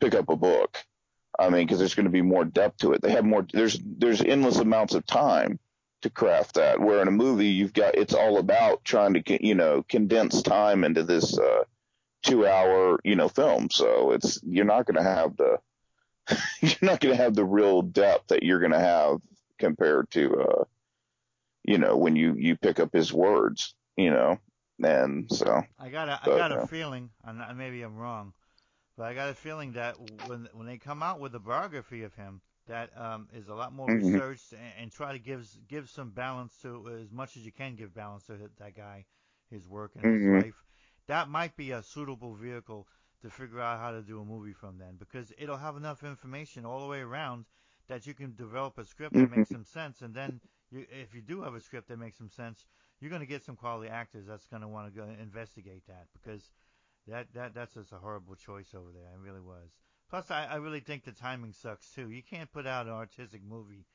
[0.00, 0.78] pick up a book.
[1.38, 3.02] I mean, because there's going to be more depth to it.
[3.02, 3.46] They have more.
[3.52, 5.58] There's there's endless amounts of time
[6.02, 6.80] to craft that.
[6.80, 10.84] Where in a movie, you've got it's all about trying to you know condense time
[10.84, 11.64] into this uh,
[12.22, 13.70] two hour you know film.
[13.70, 15.58] So it's you're not going to have the
[16.60, 19.20] you're not going to have the real depth that you're going to have
[19.58, 20.64] compared to uh,
[21.64, 23.74] you know when you you pick up his words.
[23.96, 24.38] You know,
[24.82, 28.34] and so I got a, I But, got a uh, feeling, and maybe I'm wrong,
[28.96, 32.14] but I got a feeling that when when they come out with a biography of
[32.14, 33.92] him, that um, is a lot more Mhm.
[33.92, 37.76] researched and, and try to give give some balance to as much as you can
[37.76, 39.06] give balance to that- that guy,
[39.50, 40.12] his work and Mhm.
[40.12, 40.64] his life.
[41.06, 42.88] That might be a suitable vehicle
[43.22, 46.64] to figure out how to do a movie from then, because it'll have enough information
[46.66, 47.46] all the way around
[47.88, 51.22] that you can develop a script that makes some sense, and then you, if you
[51.22, 52.66] do have a script that makes some sense,
[53.00, 56.06] you're going to get some quality actors that's going to want to go investigate that
[56.12, 56.50] because
[57.08, 59.10] that that that's just a horrible choice over there.
[59.14, 59.70] It really was.
[60.08, 62.10] Plus, I, I really think the timing sucks too.
[62.10, 63.86] You can't put out an artistic movie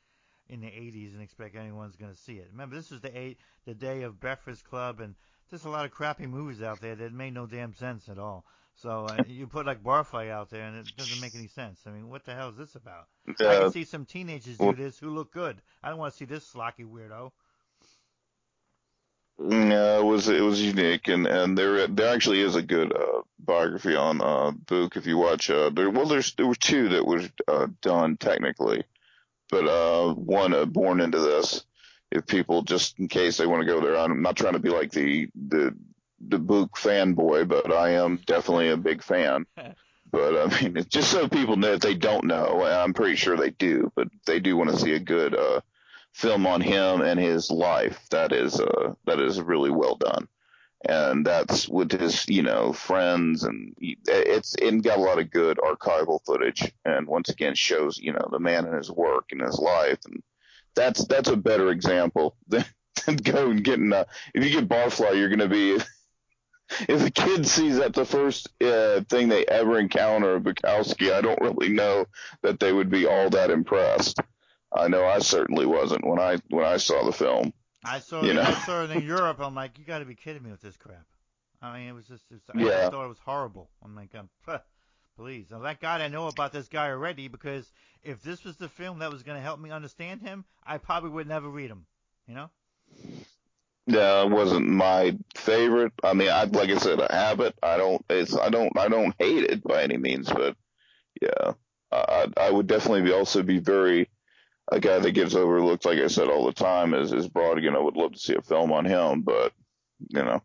[0.49, 2.49] in the 80s and expect anyone's going to see it.
[2.51, 5.15] Remember, this was the eight, the day of Breakfast Club, and
[5.49, 8.45] there's a lot of crappy movies out there that made no damn sense at all.
[8.75, 11.81] So uh, you put like Barfly out there, and it doesn't make any sense.
[11.85, 13.07] I mean, what the hell is this about?
[13.39, 15.61] I uh, can see some teenagers do this who look good.
[15.81, 17.31] I don't want to see this slocky weirdo.
[19.49, 23.21] Yeah, it was it was unique, and and there there actually is a good uh,
[23.39, 25.49] biography on uh, Buk if you watch.
[25.49, 28.83] Uh, there well, there's there were two that were uh, done technically,
[29.49, 31.65] but uh, one uh, born into this.
[32.11, 34.69] If people just in case they want to go there, I'm not trying to be
[34.69, 35.75] like the the
[36.19, 39.45] the Buk fanboy, but I am definitely a big fan.
[40.11, 43.37] But I mean, it's just so people know if they don't know, I'm pretty sure
[43.37, 45.61] they do, but they do want to see a good uh,
[46.13, 48.07] film on him and his life.
[48.11, 50.27] That is uh that is really well done,
[50.87, 55.31] and that's with his you know friends and he- it's and got a lot of
[55.31, 59.41] good archival footage, and once again shows you know the man and his work and
[59.41, 60.23] his life, and
[60.75, 62.65] that's that's a better example than,
[63.05, 65.79] than going getting uh if you get barfly, you're gonna be.
[66.87, 71.21] If a kid sees that the first uh, thing they ever encounter of Bukowski, I
[71.21, 72.05] don't really know
[72.43, 74.19] that they would be all that impressed.
[74.73, 77.53] I know I certainly wasn't when I when I saw the film.
[77.83, 78.41] I saw You it, know.
[78.43, 79.39] I saw it in Europe.
[79.39, 81.05] I'm like, you got to be kidding me with this crap.
[81.61, 83.69] I mean, it was just, was, I thought it was horrible.
[83.83, 84.29] I'm like, um,
[85.17, 85.47] please.
[85.51, 87.71] Now, thank God I know about this guy already because
[88.03, 91.11] if this was the film that was going to help me understand him, I probably
[91.11, 91.85] would never read him.
[92.27, 92.49] You know?
[93.87, 95.93] Yeah, it wasn't my favorite.
[96.03, 97.55] I mean, I like I said, I have it.
[97.61, 98.03] I don't.
[98.09, 98.77] It's I don't.
[98.77, 100.55] I don't hate it by any means, but
[101.21, 101.53] yeah,
[101.91, 104.07] I I would definitely be also be very
[104.71, 105.85] a guy that gets overlooked.
[105.85, 107.75] Like I said all the time is is Brautigan.
[107.75, 109.53] I would love to see a film on him, but
[110.09, 110.41] you know,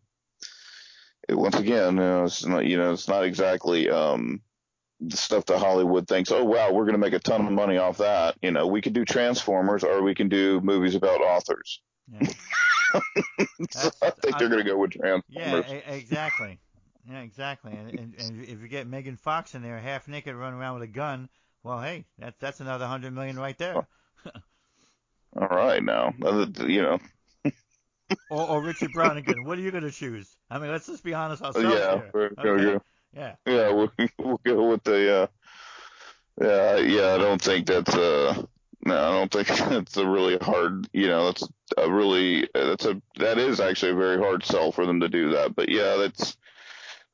[1.27, 4.41] it, once again, you know, it's not you know it's not exactly um
[4.99, 6.31] the stuff that Hollywood thinks.
[6.31, 8.35] Oh wow, we're gonna make a ton of money off that.
[8.41, 11.81] You know, we could do Transformers or we can do movies about authors.
[12.11, 12.29] Yeah.
[13.71, 15.65] so I think they're going to go with Transformers.
[15.69, 16.57] e- exactly.
[17.09, 17.73] Yeah, exactly.
[17.73, 20.83] And, and, and if you get Megan Fox in there, half naked, running around with
[20.83, 21.29] a gun,
[21.63, 23.87] well, hey, that's that's another hundred million right there.
[25.39, 26.99] All right, now Uh, you know,
[28.31, 29.45] Or, or Richard Brautigan.
[29.45, 30.35] What are you going to choose?
[30.49, 32.31] I mean, let's just be honest ourselves yeah, here.
[32.39, 32.85] Okay?
[33.13, 33.35] Yeah.
[33.45, 35.27] yeah, we'll, we'll go with the uh,
[36.41, 37.13] yeah, yeah.
[37.13, 38.43] I don't think that's uh,
[38.85, 40.87] no, I don't think that's a really hard.
[40.93, 44.85] You know, that's a really that's a that is actually a very hard sell for
[44.85, 45.55] them to do that.
[45.55, 46.37] But yeah, that's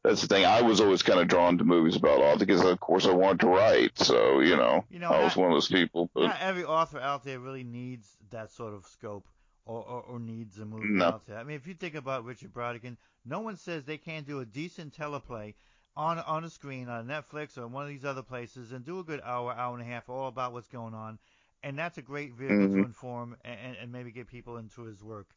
[0.04, 0.46] that's the thing.
[0.46, 3.42] I was always kind of drawn to movies about author because, of course, I wanted
[3.42, 3.98] to write.
[4.00, 6.10] So you know, You know, I was not- one of those people.
[6.14, 9.28] But Not every author out there really needs that sort of scope
[9.66, 11.06] or, or, or needs a movie No.
[11.06, 11.38] out there.
[11.38, 14.46] I mean, if you think about Richard Brautigan, no one says they can't do a
[14.46, 15.54] decent teleplay
[15.96, 19.04] on on a screen on Netflix or one of these other places and do a
[19.04, 21.20] good hour, hour and a half all about what's going on,
[21.62, 22.86] and that's a great vehicle to Mhm.
[22.86, 25.28] inform and, and maybe get people into his work.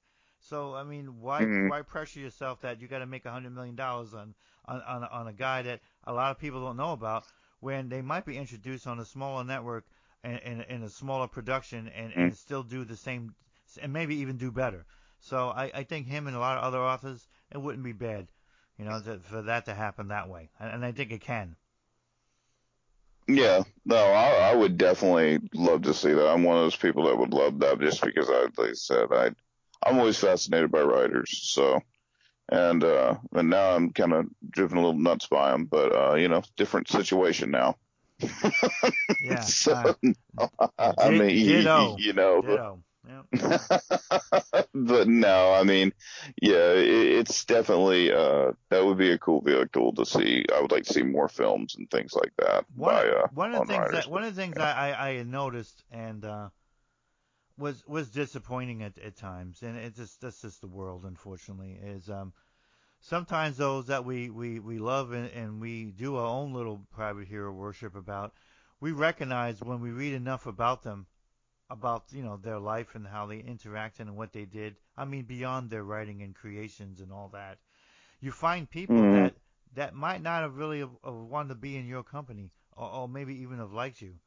[0.40, 1.68] So I mean, why Mhm.
[1.70, 4.34] why pressure yourself that you got to make a hundred million dollars on
[4.68, 7.24] on on a, on a guy that a lot of people don't know about
[7.60, 9.84] when they might be introduced on a smaller network
[10.22, 12.36] and in, in a smaller production and, and mm.
[12.36, 13.34] still do the same
[13.82, 14.84] and maybe even do better.
[15.20, 18.28] So I, I think him and a lot of other authors it wouldn't be bad,
[18.78, 21.56] you know, to, for that to happen that way, and, and I think it can.
[23.28, 26.28] yeah, no, I, I would definitely love to see that.
[26.28, 29.08] I'm one of those people that would love that just because I, like I said,
[29.12, 29.30] I,
[29.84, 31.30] I'm always fascinated by writers.
[31.42, 31.80] So,
[32.48, 36.14] and uh, and now I'm kind of driven a little nuts by them, but uh,
[36.14, 37.76] you know, different situation now.
[39.22, 39.40] Yeah.
[39.40, 39.96] so,
[40.38, 41.96] uh, I mean, you, ditto.
[41.98, 42.82] you know, ditto.
[43.08, 43.22] Yeah.
[44.74, 45.92] but no, I mean,
[46.42, 50.44] yeah, it, it's definitely uh, that would be a cool vehicle to see.
[50.54, 53.54] I would like to see more films and things like that One, by uh, one
[53.54, 54.04] of the things writers.
[54.04, 56.48] that one of the things I, I, I noticed and uh,
[57.58, 62.08] was was disappointing at, at times, and it's just that's just the world, unfortunately, is
[62.10, 62.32] um,
[63.00, 67.28] sometimes those that we, we, we love and, and we do our own little private
[67.28, 68.34] hero worship about,
[68.80, 71.06] we recognize when we read enough about them,
[71.70, 74.76] about you know their life and how they interacted and what they did.
[74.96, 77.58] I mean, beyond their writing and creations and all that,
[78.20, 79.12] you find people Mhm.
[79.12, 79.36] that
[79.74, 83.08] that might not have really have, have wanted to be in your company, or, or
[83.08, 84.18] maybe even have liked you.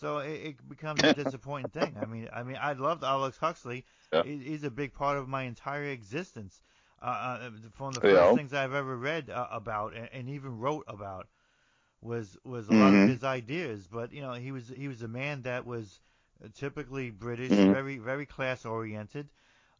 [0.00, 1.98] So it, it becomes a disappointing thing.
[1.98, 3.86] I mean, I mean, I loved Aldous Huxley.
[4.12, 4.22] Yeah.
[4.22, 6.62] He, he's a big part of my entire existence.
[7.02, 8.10] Uh, uh, from the Yeah.
[8.12, 11.28] first things I've ever read uh, about and, and even wrote about
[12.02, 13.06] was was a lot of Mhm.
[13.06, 13.88] his ideas.
[13.88, 16.00] But you know, he was he was a man that was
[16.54, 17.76] typically British, Mhm.
[17.76, 19.28] very very class oriented,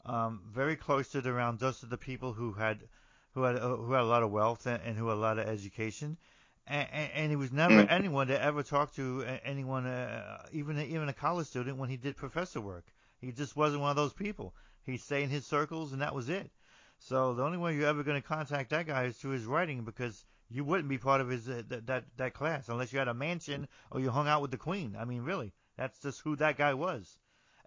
[0.04, 2.88] um, very cloistered around just the people who had
[3.34, 5.38] who had uh, who had a lot of wealth and, and who had a lot
[5.38, 6.16] of education.
[6.66, 7.90] And, and, and he was never Mm.
[7.90, 12.16] anyone to ever talk to anyone, uh, even even a college student, when he did
[12.16, 12.86] professor work.
[13.18, 14.54] He just wasn't one of those people.
[14.84, 16.50] He'd stay in his circles, and that was it.
[16.98, 19.84] So the only way you're ever going to contact that guy is through his writing,
[19.84, 23.08] because you wouldn't be part of his uh, that, that that class unless you had
[23.08, 24.96] a mansion or you hung out with the queen.
[24.98, 27.18] I mean, really, that's just who that guy was.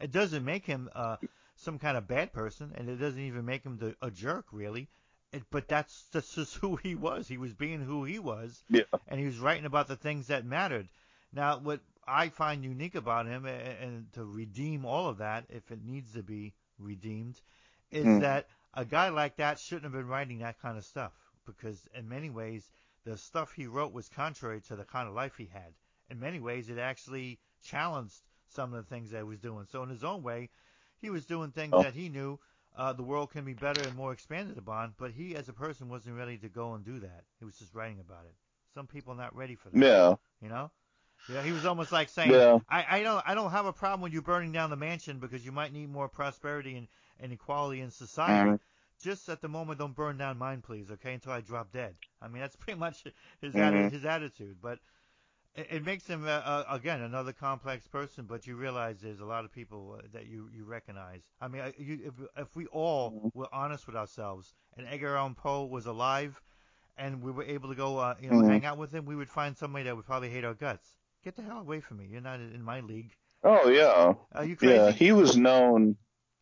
[0.01, 1.17] It doesn't make him uh,
[1.55, 4.89] some kind of bad person, and it doesn't even make him the, a jerk, really.
[5.33, 7.27] It, but that's that's just who he was.
[7.27, 8.83] He was being who he was, Yeah.
[9.07, 10.87] and he was writing about the things that mattered.
[11.33, 15.71] Now, what I find unique about him, and, and to redeem all of that, if
[15.71, 17.39] it needs to be redeemed,
[17.91, 18.21] is Mm.
[18.21, 21.13] that a guy like that shouldn't have been writing that kind of stuff
[21.45, 22.63] because in many ways
[23.05, 25.73] the stuff he wrote was contrary to the kind of life he had.
[26.09, 28.15] In many ways, it actually challenged
[28.49, 29.65] some of the things that he was doing.
[29.71, 30.49] So in his own way,
[31.01, 31.83] he was doing things Oh.
[31.83, 32.39] that he knew
[32.75, 35.89] uh, the world can be better and more expanded upon, but he as a person
[35.89, 37.23] wasn't ready to go and do that.
[37.39, 38.35] He was just writing about it.
[38.73, 39.79] Some people are not ready for that.
[39.79, 40.15] Yeah.
[40.41, 40.71] You know?
[41.29, 42.59] Yeah, he was almost like saying, Yeah.
[42.69, 45.45] I, I don't I don't have a problem with you burning down the mansion because
[45.45, 46.87] you might need more prosperity and,
[47.19, 48.49] and equality in society.
[48.51, 48.59] Mhm.
[49.01, 51.13] Just at the moment, don't burn down mine, please, okay?
[51.13, 51.95] Until I drop dead.
[52.21, 53.03] I mean, that's pretty much
[53.41, 53.87] his Mhm.
[53.87, 54.57] atti- his attitude.
[54.61, 54.79] But
[55.55, 58.25] it, it makes him uh, uh, again another complex person.
[58.25, 61.21] But you realize there's a lot of people uh, that you you recognize.
[61.41, 62.13] I mean, I- you, if
[62.43, 63.31] if we all Mhm.
[63.33, 66.41] were honest with ourselves and Edgar Allan Poe was alive,
[66.97, 68.47] and we were able to go uh, you know Mhm.
[68.49, 70.97] hang out with him, we would find somebody that would probably hate our guts.
[71.23, 72.05] Get the hell away from me!
[72.05, 73.15] You're not in my league.
[73.43, 74.13] Oh yeah.
[74.33, 74.75] Are you crazy?
[74.75, 74.91] Yeah.
[74.91, 75.97] He was known.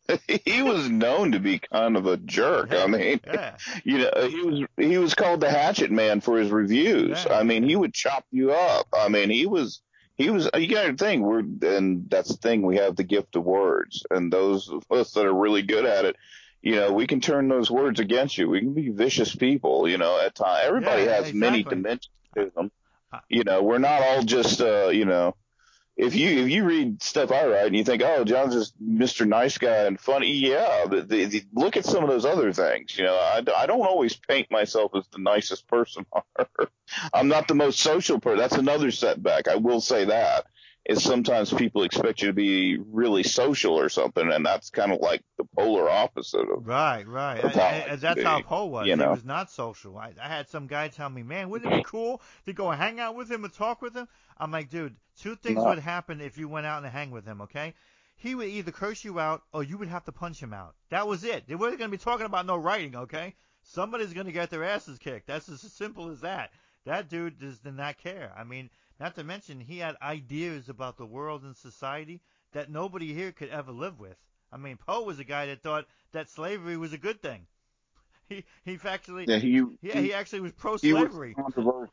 [0.44, 2.72] he was known to be kind of a jerk.
[2.72, 3.56] Yeah, I mean, yeah.
[3.84, 7.24] you know, he was he was called the Hatchet Man for his reviews.
[7.24, 7.38] Yeah.
[7.38, 8.86] I mean, he would chop you up.
[8.92, 9.80] I mean, he was
[10.16, 10.48] he was.
[10.56, 12.62] You got to think we're and that's the thing.
[12.62, 16.04] We have the gift of words, and those of us that are really good at
[16.04, 16.16] it.
[16.62, 18.48] You know, we can turn those words against you.
[18.48, 19.88] We can be vicious people.
[19.88, 22.70] You know, at times everybody has many dimensions to them.
[23.12, 25.34] Uh, You know, we're not all just uh, you know,
[25.96, 29.26] if you if you read stuff I write and you think, oh, John's just Mr.
[29.26, 32.96] Nice Guy and funny, yeah, but the, the, look at some of those other things.
[32.96, 36.70] You know, I, I don't always paint myself as the nicest person on earth.
[37.12, 38.38] I'm not the most social person.
[38.38, 39.48] That's another setback.
[39.48, 40.46] I will say that.
[40.84, 44.98] Is sometimes people expect you to be really social or something, and that's kind of
[44.98, 46.66] like the polar opposite of.
[46.66, 47.38] Right, right.
[47.38, 48.88] Of how it and that's how be, Poe was.
[48.88, 49.96] you He was not social.
[49.96, 52.98] I, I had some guy tell me, man, wouldn't it be cool to go hang
[52.98, 54.08] out with him and talk with him?
[54.42, 55.64] I'm like, dude, two things No.
[55.64, 57.74] would happen if you went out and hang with him, okay?
[58.16, 60.76] he would either curse you out or you would have to punch him out.
[60.90, 61.46] That was it.
[61.48, 63.34] They weren't going to be talking about no writing, okay?
[63.62, 65.26] Somebody's going to get their asses kicked.
[65.26, 66.52] That's as simple as that.
[66.84, 68.32] That dude just did not care.
[68.36, 68.70] I mean,
[69.00, 72.20] not to mention he had ideas about the world and society
[72.52, 74.16] that nobody here could ever live with.
[74.52, 77.46] I mean, Poe was a guy that thought that slavery was a good thing.
[78.28, 81.34] He he actually Yeah, he yeah he actually was pro he was slavery.
[81.34, 81.92] controversial.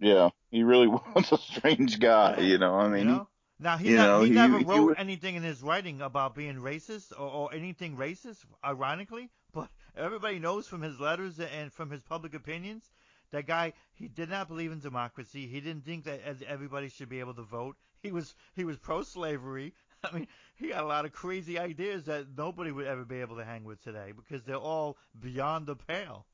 [0.00, 2.40] Yeah, he really was a strange guy.
[2.40, 3.28] You know, I mean, you know?
[3.58, 6.56] Now he ne- know, he he- never he wrote anything in his writing about being
[6.56, 12.00] racist or, or anything racist, ironically, but everybody knows from his letters and from his
[12.02, 12.90] public opinions
[13.30, 15.46] that guy he did not believe in democracy.
[15.46, 17.76] He didn't think that everybody should be able to vote.
[18.02, 19.74] He was he was pro-slavery.
[20.04, 23.36] I mean, he had a lot of crazy ideas that nobody would ever be able
[23.36, 26.26] to hang with today because they're all beyond the pale.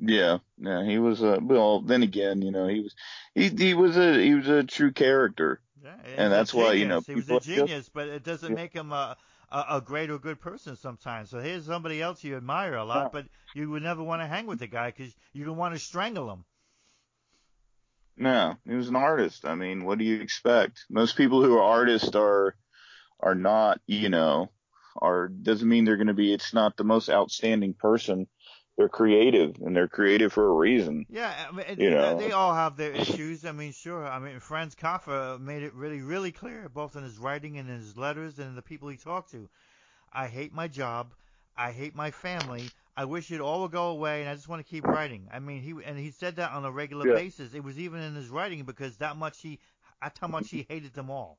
[0.00, 1.80] Yeah, yeah, he was a well.
[1.82, 2.94] Then again, you know, he was
[3.34, 5.60] he he was a he was a true character.
[5.82, 8.54] Yeah, And that's why, you know, he was a genius, but it doesn't Yeah.
[8.54, 9.16] make him a,
[9.50, 11.30] a a great or good person sometimes.
[11.30, 13.08] So here's somebody else you admire a lot, Yeah.
[13.12, 15.78] but you would never want to hang with the guy because you would want to
[15.80, 16.44] strangle him.
[18.16, 19.44] No, he was an artist.
[19.44, 20.84] I mean, what do you expect?
[20.90, 22.54] Most people who are artists are
[23.20, 24.50] are not, you know,
[24.96, 26.32] are doesn't mean they're going to be.
[26.32, 28.28] It's not the most outstanding person.
[28.80, 31.04] They're creative, and they're creative for a reason.
[31.10, 32.16] Yeah, I mean, You know.
[32.18, 33.44] they all have their issues.
[33.44, 34.06] I mean, sure.
[34.06, 37.76] I mean, Franz Kafka made it really, really clear, both in his writing and in
[37.76, 39.50] his letters and in the people he talked to.
[40.14, 41.12] I hate my job.
[41.58, 42.70] I hate my family.
[42.96, 45.28] I wish it all would go away, and I just want to keep writing.
[45.30, 47.16] I mean, he and he said that on a regular Yeah.
[47.16, 47.52] basis.
[47.52, 49.58] It was even in his writing because that much he,
[50.00, 51.38] that's how much he hated them all.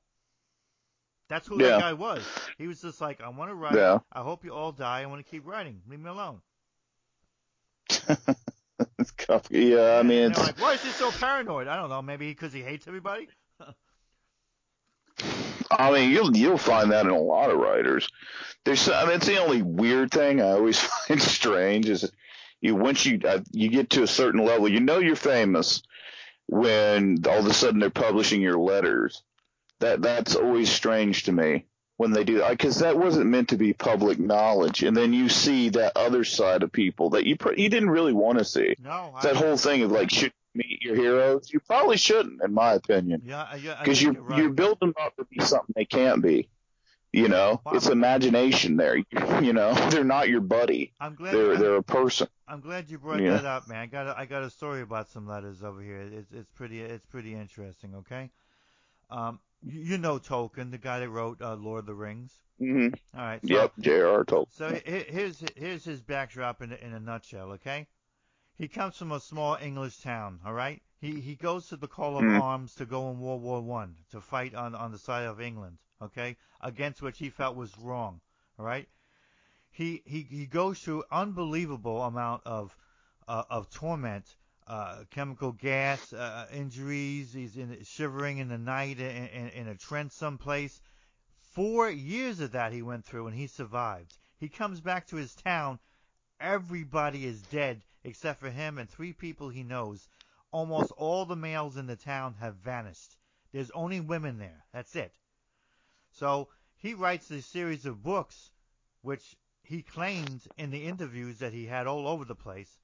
[1.27, 1.69] That's who Yeah.
[1.69, 2.23] that guy was.
[2.59, 3.73] He was just like, I want to write.
[3.73, 3.97] Yeah.
[4.13, 5.01] I hope you all die.
[5.01, 5.81] I want to keep writing.
[5.87, 6.41] Leave me alone.
[9.49, 11.67] Yeah, I mean, it's like, why is he so paranoid?
[11.67, 12.01] I don't know.
[12.01, 13.27] Maybe because he hates everybody.
[15.71, 18.09] I mean, you'll you'll find that in a lot of writers.
[18.65, 22.11] There's, I mean, it's the only weird thing I always find strange is
[22.59, 25.81] you once you uh, you get to a certain level, you know you're famous
[26.47, 29.23] when all of a sudden they're publishing your letters.
[29.79, 31.65] That that's always strange to me
[32.01, 35.69] when they do because that wasn't meant to be public knowledge, and then you see
[35.69, 38.73] that other side of people that you pr- you didn't really want to see.
[38.83, 42.41] No, I, That whole thing of like should you meet your heroes, you probably shouldn't,
[42.41, 44.39] in my opinion yeah, yeah, because you you're right.
[44.39, 46.49] you're building them up to be something they can't be.
[47.13, 47.73] You know, Wow.
[47.75, 48.97] it's imagination there.
[49.43, 50.93] You know, they're not your buddy.
[50.99, 51.35] I'm glad.
[51.35, 52.29] They're I'm, they're a person.
[52.47, 53.77] I'm glad you brought that up, man.
[53.77, 55.99] I got a, I got a story about some letters over here.
[55.99, 57.93] It's it's pretty it's pretty interesting.
[57.95, 58.31] Okay.
[59.11, 62.39] Um, you, know Tolkien, the guy that wrote uh, Lord of the Rings.
[62.59, 63.45] hmm All right.
[63.45, 64.25] So, Yep, J.R.
[64.25, 64.47] Tolkien.
[64.51, 67.87] So here's here's his backdrop in a, in a nutshell, okay?
[68.57, 70.81] He comes from a small English town, all right?
[70.99, 72.37] He he goes to the call of Mhm.
[72.41, 75.77] arms to go in World War One to fight on on the side of England,
[76.01, 76.37] okay?
[76.61, 78.21] Against which he felt was wrong,
[78.59, 78.87] all right?
[79.71, 82.75] He he he goes through unbelievable amount of
[83.27, 84.35] uh, of torment,
[84.71, 87.33] uh, chemical gas uh, injuries.
[87.33, 90.79] He's in shivering in the night in, in, in a trench someplace.
[91.41, 94.17] Four years of that he went through and he survived.
[94.37, 95.79] He comes back to his town.
[96.39, 100.07] Everybody is dead except for him and three people he knows.
[100.51, 103.17] Almost all the males in the town have vanished.
[103.51, 104.63] There's only women there.
[104.71, 105.13] That's it.
[106.11, 106.47] So
[106.77, 108.51] he writes a series of books,
[109.01, 112.79] which he claimed in the interviews that he had all over the place.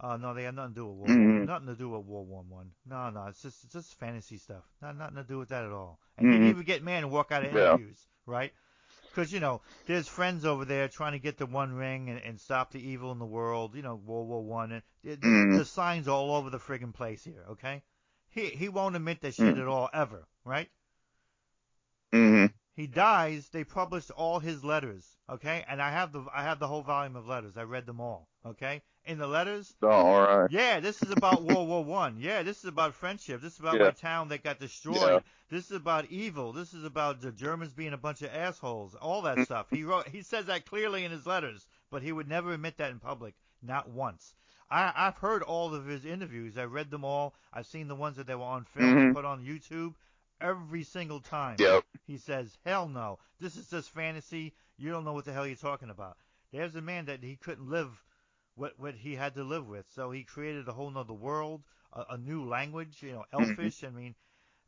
[0.00, 1.44] Uh, no, they had nothing to do with World War, Mhm.
[1.44, 2.72] nothing to do with World War One.
[2.86, 4.64] No, no, it's just it's just fantasy stuff.
[4.80, 6.00] Not nothing to do with that at all.
[6.16, 6.38] And he Mhm.
[6.38, 7.52] didn't even get mad and walk out of Yeah.
[7.52, 8.52] interviews, right?
[9.10, 12.40] Because you know, there's friends over there trying to get the One Ring and, and
[12.40, 13.74] stop the evil in the world.
[13.74, 14.72] You know, World War One.
[14.72, 15.56] And it, Mhm.
[15.56, 17.44] the signs all over the friggin' place here.
[17.50, 17.82] Okay,
[18.30, 19.58] he he won't admit that shit Mhm.
[19.58, 20.70] at all ever, right?
[22.12, 23.48] hmm He dies.
[23.50, 25.18] They published all his letters.
[25.28, 27.56] Okay, and I have the I have the whole volume of letters.
[27.56, 28.28] I read them all.
[28.46, 30.50] Okay, in the letters, Oh, all right.
[30.50, 32.18] yeah, this is about World War One.
[32.20, 33.40] Yeah, this is about friendship.
[33.40, 34.96] This is about my town that got destroyed.
[35.00, 35.18] Yeah.
[35.50, 36.52] This is about evil.
[36.52, 38.94] This is about the Germans being a bunch of assholes.
[38.94, 39.36] All Mm.
[39.36, 39.66] that stuff.
[39.70, 40.06] He wrote.
[40.08, 43.34] He says that clearly in his letters, but he would never admit that in public.
[43.62, 44.34] Not once.
[44.70, 46.56] I, I've heard all of his interviews.
[46.56, 47.34] I read them all.
[47.52, 49.14] I've seen the ones that they were on film and Mhm.
[49.14, 49.94] put on YouTube.
[50.40, 51.56] Every single time.
[51.58, 51.84] Yep.
[52.06, 54.54] He says, "Hell no, this is just fantasy.
[54.78, 56.16] You don't know what the hell you're talking about."
[56.52, 58.02] There's a man that he couldn't live
[58.60, 62.04] what what he had to live with, so he created a whole nother world, a,
[62.12, 63.02] a new language.
[63.02, 63.68] You know, Mm-hmm.
[63.68, 63.84] Elfish.
[63.84, 64.14] I mean,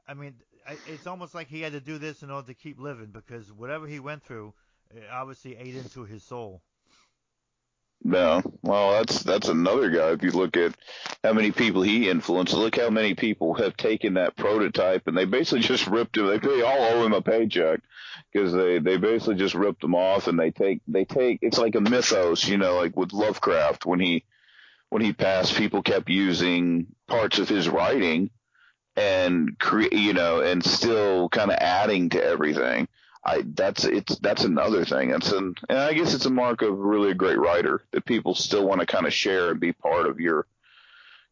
[0.08, 0.34] I mean,
[0.66, 3.52] I- it's almost like he had to do this in order to keep living because
[3.52, 4.54] whatever he went through,
[4.90, 6.62] it obviously ate into his soul.
[8.04, 8.42] No.
[8.62, 10.10] Well, that's that's another guy.
[10.10, 10.74] If you look at
[11.22, 15.24] how many people he influenced, look how many people have taken that prototype and they
[15.24, 16.26] basically just ripped him.
[16.26, 17.80] They, they all owe him a paycheck
[18.32, 21.76] because they they basically just ripped him off and they take they take it's like
[21.76, 24.24] a mythos, you know, like with Lovecraft when he
[24.88, 28.30] when he passed, people kept using parts of his writing
[28.96, 32.88] and create, you know, and still kind of adding to everything.
[33.24, 35.10] I that's it's that's another thing.
[35.10, 38.34] It's an and I guess it's a mark of really a great writer that people
[38.34, 40.46] still want to kind of share and be part of your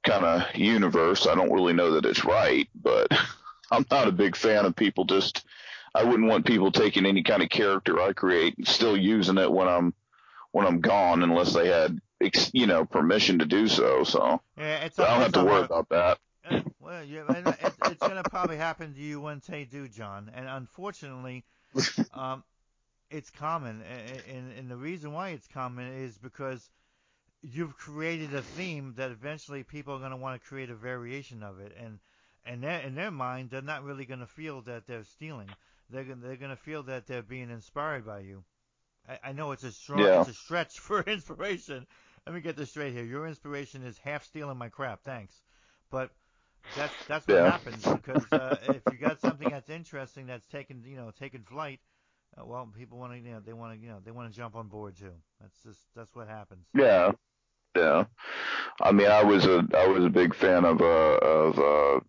[0.05, 1.27] kind of universe.
[1.27, 3.09] I don't really know that it's right, but
[3.71, 5.45] I'm not a big fan of people just.
[5.93, 9.51] I wouldn't want people taking any kind of character I create and still using it
[9.51, 9.93] when I'm
[10.53, 12.01] when I'm gone, unless they had
[12.53, 14.05] you know permission to do so.
[14.05, 16.19] So yeah, it's I don't have to worry about that.
[16.49, 20.31] Uh, well, yeah, it, it's going to probably happen to you once they do, John.
[20.35, 21.45] And unfortunately,
[22.15, 22.43] um,
[23.11, 23.83] it's common,
[24.29, 26.71] and, and the reason why it's common is because
[27.43, 31.43] you've created a theme that eventually people are going to want to create a variation
[31.43, 31.99] of it, and
[32.45, 35.49] and in their mind, they're not really going to feel that they're stealing.
[35.91, 38.45] They're gonna, they're going to feel that they're being inspired by you.
[39.09, 40.21] I, I know it's a strong, yeah.
[40.21, 41.87] it's a stretch for inspiration.
[42.27, 43.05] Let me get this straight here.
[43.05, 45.03] Your inspiration is half stealing my crap.
[45.03, 45.35] Thanks,
[45.91, 46.11] but
[46.77, 47.51] that's that's what yeah.
[47.51, 51.81] happens because uh, if you got something that's interesting that's taken you know taken flight,
[52.39, 54.37] uh, well people want to you know they want to you know they want to
[54.37, 55.13] jump on board too.
[55.41, 56.67] That's just that's what happens.
[56.75, 57.13] Yeah,
[57.77, 58.05] yeah.
[58.81, 62.01] I mean, I was a I was a big fan of uh of uh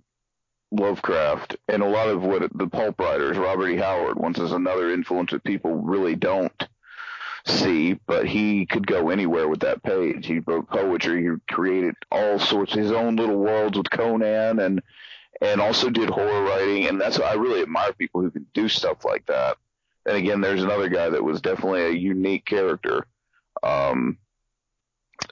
[0.72, 3.78] Lovecraft and a lot of what the pulp writers, Robert E.
[3.78, 6.52] Howard, once is another influence that people really don't
[7.46, 10.26] see, but he could go anywhere with that page.
[10.26, 11.24] He wrote poetry.
[11.24, 14.82] He created all sorts of his own little worlds with Conan and
[15.42, 16.88] and also did horror writing.
[16.88, 19.58] And that's I really admire people who can do stuff like that.
[20.06, 23.06] And again, there's another guy that was definitely a unique character.
[23.64, 24.18] Um,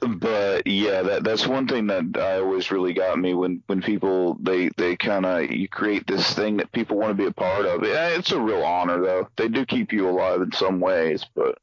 [0.06, 4.38] but yeah, that that's one thing that I always really got me when when people
[4.40, 7.66] they they kind of you create this thing that people want to be a part
[7.66, 7.82] of.
[7.82, 9.28] It's a real honor though.
[9.36, 11.58] They do keep you alive in some ways, but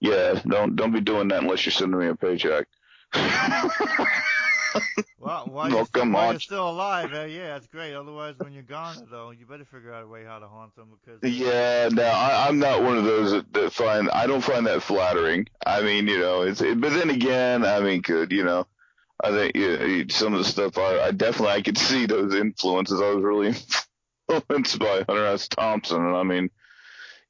[0.00, 2.66] yeah, don't don't be doing that unless you're sending me a paycheck.
[5.18, 6.34] well, while, no, you're, still, come while on.
[6.34, 7.94] you're still alive, uh, yeah, that's great.
[7.94, 10.88] Otherwise, when you're gone, though, you better figure out a way how to haunt them
[10.90, 11.20] because.
[11.28, 14.82] Yeah, no, I, I'm not one of those that, that find I don't find that
[14.82, 15.46] flattering.
[15.66, 18.66] I mean, you know, it's it, but then again, I mean, good, you know.
[19.22, 23.00] I think yeah, some of the stuff I, I definitely I could see those influences.
[23.00, 23.48] I was really
[24.30, 25.48] influenced by Hunter S.
[25.48, 26.50] Thompson, and I mean,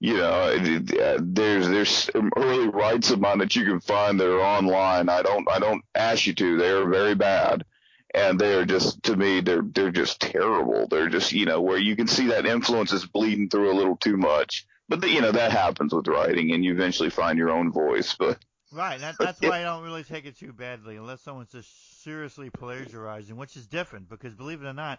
[0.01, 5.11] you know, there's there's early rights of mine that you can find that are online.
[5.11, 6.57] I don't I don't ask you to.
[6.57, 7.67] They are very bad,
[8.15, 10.89] and they are just to me they're they're just terrible.
[10.89, 13.97] They're just you know where you can see that influence is bleeding through a little
[13.97, 14.67] too much.
[14.89, 18.17] But you know that happens with writing, and you eventually find your own voice.
[18.19, 18.39] But
[18.73, 22.49] right, that, that's why I don't really take it too badly unless someone's just seriously
[22.49, 24.99] plagiarizing, which is different because believe it or not,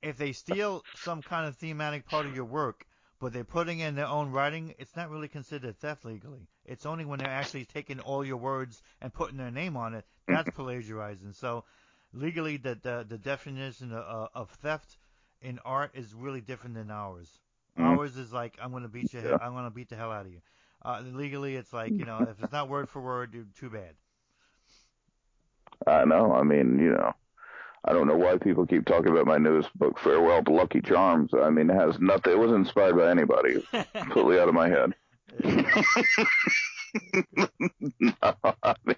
[0.00, 2.86] if they steal some kind of thematic part of your work
[3.20, 6.46] but they're putting in their own writing, it's not really considered theft legally.
[6.64, 10.04] It's only when they're actually taking all your words and putting their name on it
[10.28, 11.32] that's plagiarizing.
[11.32, 11.64] So
[12.12, 14.96] legally, the the, the definition of, uh, of theft
[15.40, 17.28] in art is really different than ours.
[17.78, 17.98] Mm-hmm.
[17.98, 19.38] Ours is like I'm gonna beat you, yeah.
[19.40, 20.40] I'm gonna beat the hell out of you.
[20.84, 23.94] Uh, legally, it's like you know if it's not word for word, you're too bad.
[25.86, 26.32] I know.
[26.32, 27.12] I mean, you know,
[27.88, 31.30] I don't know why people keep talking about my newest book, Farewell to Lucky Charms.
[31.32, 32.32] I mean, it has nothing.
[32.32, 33.66] It wasn't inspired by anybody.
[33.94, 34.94] completely out of my head.
[37.98, 38.96] no, I mean,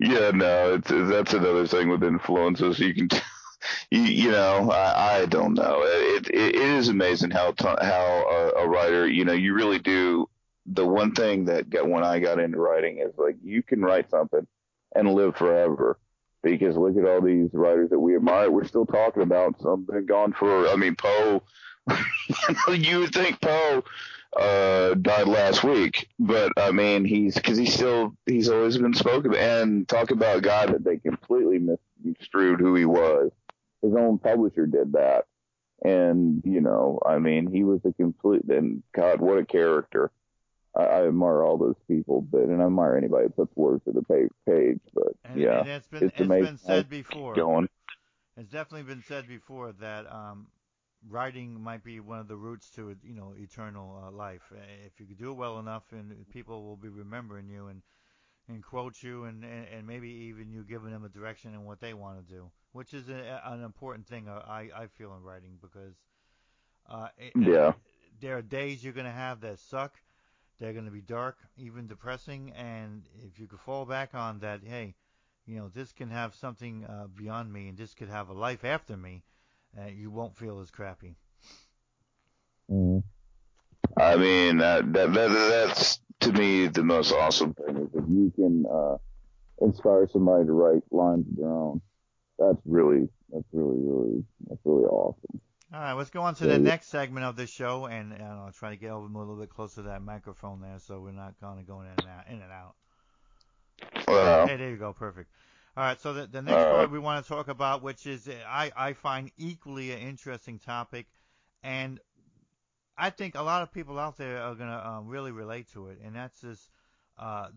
[0.00, 2.78] yeah, no, it's, that's another thing with influences.
[2.78, 3.08] You can,
[3.90, 5.82] you, you know, I, I don't know.
[5.82, 8.24] It, it, it is amazing how how
[8.56, 10.30] a, a writer, you know, you really do.
[10.66, 14.08] The one thing that got when I got into writing is like you can write
[14.08, 14.46] something
[14.94, 15.98] and live forever
[16.44, 18.50] because look at all these writers that we admire.
[18.50, 20.68] We're still talking about some been gone for.
[20.68, 21.42] I mean, Poe.
[22.72, 23.84] you would think Poe
[24.36, 29.34] uh, died last week, but I mean, he's because he's still he's always been spoken
[29.34, 33.30] and talk about guy that they completely misconstrued who he was.
[33.82, 35.26] His own publisher did that,
[35.84, 40.10] and you know, I mean, he was a complete and God, what a character.
[40.76, 43.92] I, I admire all those people, but and I admire anybody that puts words to
[43.92, 44.80] the page.
[44.94, 47.34] But and, yeah, and it's been it's, it's been said before.
[47.34, 47.68] Going.
[48.36, 50.48] It's definitely been said before that um,
[51.08, 54.42] writing might be one of the roots to you know eternal uh, life.
[54.86, 57.82] If you could do it well enough, and people will be remembering you and
[58.48, 61.80] and quote you, and, and, and maybe even you giving them a direction in what
[61.80, 65.22] they want to do, which is a, an important thing uh, I I feel in
[65.22, 65.94] writing because
[66.90, 67.72] uh, it, yeah.
[68.20, 69.94] there are days you're gonna have that suck
[70.58, 74.60] They're going to be dark, even depressing, and if you could fall back on that,
[74.64, 74.94] hey,
[75.46, 78.64] you know, this can have something uh, beyond me, and this could have a life
[78.64, 79.22] after me,
[79.78, 81.16] uh, you won't feel as crappy.
[82.70, 83.00] Mm-hmm.
[84.00, 85.28] I mean, that, that, that
[85.68, 88.96] that's to me the most awesome thing is if you can uh,
[89.60, 91.80] inspire somebody to write lines of their own.
[92.38, 95.40] That's really, that's really, really, that's really awesome.
[95.74, 98.52] All right, let's go on to the next segment of the show, and, and I'll
[98.52, 101.34] try to get over a little bit closer to that microphone there, so we're not
[101.40, 102.26] kind of going in and out.
[102.28, 102.74] In and out.
[104.06, 105.32] Well, hey, there you go, perfect.
[105.76, 108.28] All right, so the, the next uh, part we want to talk about, which is
[108.46, 111.06] I, I find equally an interesting topic,
[111.64, 111.98] and
[112.96, 115.98] I think a lot of people out there are gonna um, really relate to it,
[116.04, 116.68] and that's this
[117.18, 117.48] uh,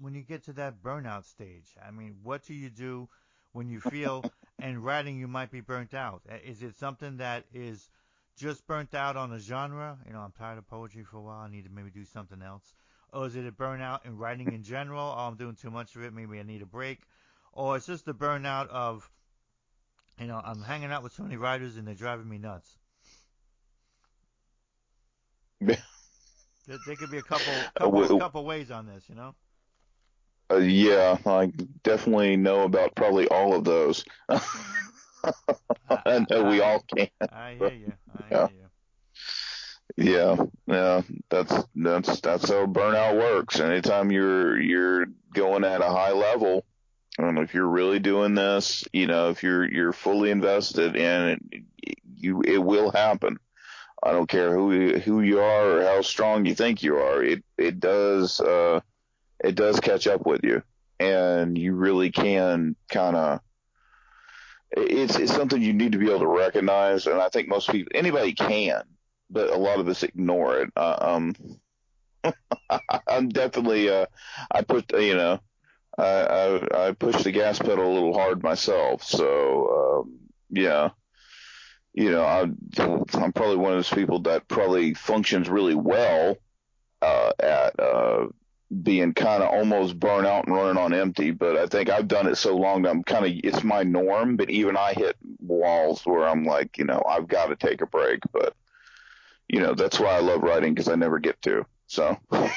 [0.00, 1.76] when you get to that burnout stage.
[1.86, 3.06] I mean, what do you do
[3.52, 4.24] when you feel
[4.58, 6.22] and writing you might be burnt out?
[6.30, 7.88] Uh, is it something that is
[8.36, 9.98] just burnt out on a genre?
[10.06, 11.40] You know, I'm tired of poetry for a while.
[11.40, 12.74] I need to maybe do something else.
[13.12, 15.14] Or is it a burnout in writing in general?
[15.16, 16.12] Oh, I'm doing too much of it.
[16.12, 17.00] Maybe I need a break.
[17.52, 19.08] Or it's just the burnout of,
[20.20, 22.76] you know, I'm hanging out with so many writers and they're driving me nuts.
[25.60, 25.76] there,
[26.66, 29.34] there could be a couple, couple, couple ways on this, you know.
[30.50, 34.04] Uh, yeah, I definitely know about probably all of those.
[34.28, 37.08] I know we all can.
[37.30, 37.92] I hear you.
[38.14, 38.68] I hear you.
[39.96, 40.36] Yeah,
[40.66, 43.58] yeah, that's that's that's how burnout works.
[43.58, 46.64] Anytime you're you're going at a high level,
[47.18, 51.62] and if you're really doing this, you know, if you're you're fully invested in it,
[52.16, 53.38] you it will happen.
[54.02, 57.22] I don't care who who you are or how strong you think you are.
[57.22, 58.80] It it does uh,
[59.42, 60.62] it does catch up with you,
[60.98, 63.40] and you really can kind of.
[64.70, 67.90] It's it's something you need to be able to recognize, and I think most people,
[67.94, 68.82] anybody can,
[69.30, 70.70] but a lot of us ignore it.
[70.76, 71.34] Uh, um,
[73.08, 74.06] I'm definitely uh,
[74.50, 75.40] I put you know
[75.96, 80.18] I, I I push the gas pedal a little hard myself, so um,
[80.50, 80.90] yeah
[81.98, 82.42] you know, I,
[83.14, 86.36] I'm probably one of those people that probably functions really well
[87.02, 88.26] uh, at uh,
[88.82, 91.30] being kind of almost burnt out and running on empty.
[91.30, 94.36] But I think I've done it so long that I'm kind of it's my norm.
[94.36, 97.86] But even I hit walls where I'm like, you know, I've got to take a
[97.86, 98.20] break.
[98.32, 98.54] But
[99.48, 101.64] you know, that's why I love writing because I never get to.
[101.86, 102.16] So.
[102.30, 102.50] well,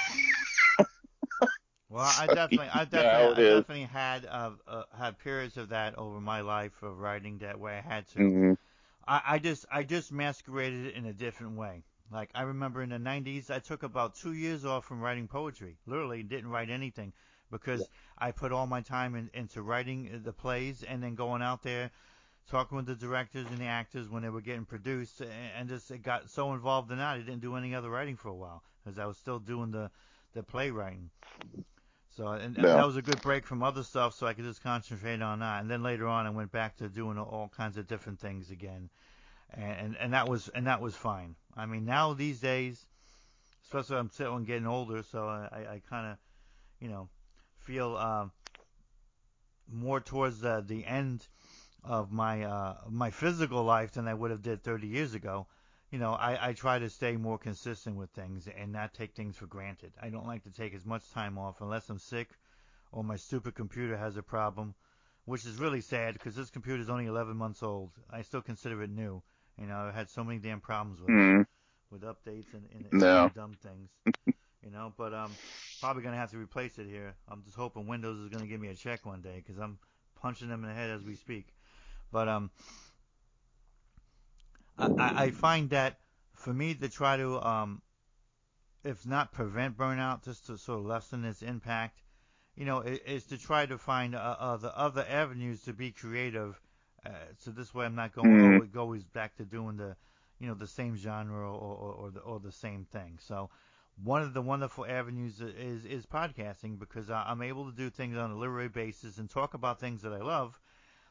[2.19, 6.41] I definitely, I definitely, I definitely had uh, uh, had periods of that over my
[6.41, 8.19] life of writing that way I had to.
[8.19, 8.53] Mm-hmm.
[9.07, 11.83] I, I just I just masqueraded it in a different way.
[12.11, 15.77] Like I remember in the 90s, I took about two years off from writing poetry.
[15.85, 17.13] Literally didn't write anything
[17.49, 17.85] because yeah.
[18.17, 21.91] I put all my time in, into writing the plays and then going out there,
[22.49, 25.21] talking with the directors and the actors when they were getting produced,
[25.57, 28.29] and, just it got so involved in that I didn't do any other writing for
[28.29, 29.89] a while because I was still doing the
[30.33, 31.09] the playwriting.
[32.15, 34.61] So and, and that was a good break from other stuff, so I could just
[34.61, 35.61] concentrate on that.
[35.61, 38.89] And then later on, I went back to doing all kinds of different things again,
[39.53, 41.35] and and, and that was and that was fine.
[41.55, 42.85] I mean, now these days,
[43.63, 46.17] especially I'm still getting older, so I I kind of,
[46.79, 47.09] you know,
[47.59, 48.31] feel um,
[49.71, 51.27] more towards the the end
[51.83, 55.47] of my uh my physical life than I would have did 30 years ago
[55.91, 59.35] you know, I, I try to stay more consistent with things and not take things
[59.35, 59.91] for granted.
[60.01, 62.29] I don't like to take as much time off unless I'm sick
[62.93, 64.73] or my stupid computer has a problem,
[65.25, 67.91] which is really sad because this computer is only 11 months old.
[68.09, 69.21] I still consider it new.
[69.61, 71.41] You know, I've had so many damn problems with mm.
[71.41, 71.47] it,
[71.91, 73.31] with updates and, and, and no.
[73.35, 73.91] dumb things.
[74.63, 75.31] you know, but um,
[75.79, 77.13] probably gonna have to replace it here.
[77.29, 79.77] I'm just hoping Windows is gonna give me a check one day because I'm
[80.19, 81.53] punching them in the head as we speak.
[82.11, 82.49] But um,
[84.79, 85.99] I, I find that
[86.33, 87.81] for me to try to, um,
[88.83, 91.99] if not prevent burnout, just to sort of lessen its impact,
[92.55, 96.59] you know, is to try to find uh, other other avenues to be creative.
[97.05, 98.53] Uh, so this way, I'm not going mm-hmm.
[98.53, 99.95] always, always back to doing the,
[100.39, 103.17] you know, the same genre or, or, or the or the same thing.
[103.19, 103.49] So
[104.03, 108.31] one of the wonderful avenues is is podcasting because I'm able to do things on
[108.31, 110.59] a literary basis and talk about things that I love,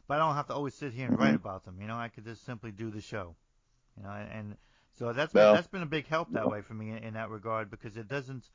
[0.06, 1.46] but I don't have to always sit here and write mm-hmm.
[1.46, 1.78] about them.
[1.80, 3.34] You know, I could just simply do the show.
[3.96, 4.56] You know, and
[4.98, 7.30] so that's been, that's been a big help that way for me in, in that
[7.30, 8.48] regard because it doesn't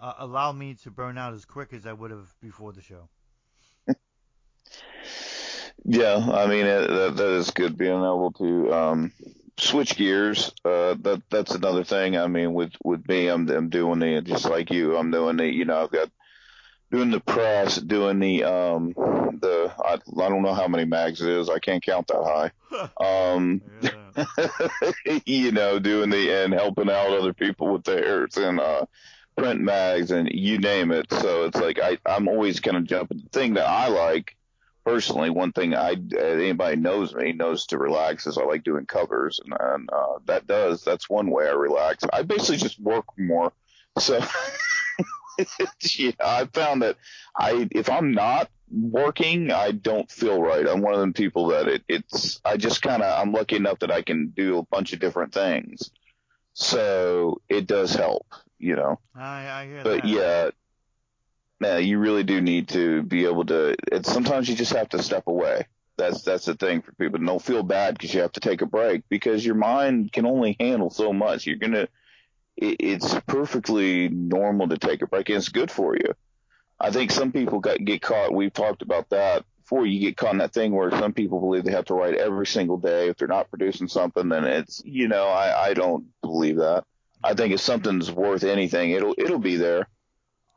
[0.00, 3.08] uh, allow me to burn out as quick as I would have before the show.
[5.84, 9.12] Yeah, I mean it, that, that is good being able to um,
[9.58, 10.52] switch gears.
[10.64, 12.16] Uh, that that's another thing.
[12.16, 14.96] I mean, with with me, I'm, I'm doing the just like you.
[14.96, 16.10] I'm doing the you know I've got
[16.90, 21.28] doing the press, doing the um the I, I don't know how many mags it
[21.28, 21.48] is.
[21.48, 22.50] I can't count that high.
[23.00, 23.62] Um,
[25.24, 28.84] you know, doing the and helping out other people with theirs, and uh,
[29.36, 31.06] print mags and you name it.
[31.10, 33.18] So it's like I I'm always kind of jumping.
[33.18, 34.35] The thing that I like
[34.86, 39.40] personally, one thing I anybody knows me knows to relax is I like doing covers,
[39.44, 42.04] and, and uh, that does that's one way I relax.
[42.12, 43.52] I basically just work more.
[43.98, 44.20] So
[45.98, 46.96] yeah, I found that
[47.36, 50.66] I if I'm not working, I don't feel right.
[50.66, 53.80] I'm one of them people that it, it's I just kind of I'm lucky enough
[53.80, 55.90] that I can do a bunch of different things,
[56.52, 58.26] so it does help,
[58.58, 59.00] you know.
[59.16, 60.08] I I hear but that.
[60.08, 60.50] yeah,
[61.60, 63.76] yeah, you really do need to be able to.
[63.90, 65.66] It's sometimes you just have to step away.
[65.96, 67.18] That's that's the thing for people.
[67.18, 70.56] Don't feel bad because you have to take a break because your mind can only
[70.60, 71.46] handle so much.
[71.46, 71.88] You're gonna.
[72.56, 76.12] It, it's perfectly normal to take a break, and it's good for you.
[76.78, 78.34] I think some people got get caught.
[78.34, 79.86] We've talked about that before.
[79.86, 82.46] You get caught in that thing where some people believe they have to write every
[82.46, 83.08] single day.
[83.08, 86.84] If they're not producing something, then it's you know I I don't believe that.
[87.24, 89.88] I think if something's worth anything, it'll it'll be there.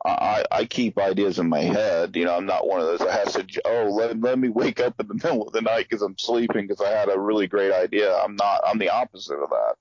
[0.04, 2.16] I, I keep ideas in my head.
[2.16, 4.80] You know, I'm not one of those that has to, oh, let, let me wake
[4.80, 7.46] up in the middle of the night because I'm sleeping because I had a really
[7.46, 8.16] great idea.
[8.16, 9.74] I'm not, I'm the opposite of that.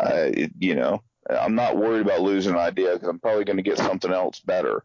[0.00, 3.62] Uh, you know, I'm not worried about losing an idea because I'm probably going to
[3.62, 4.84] get something else better.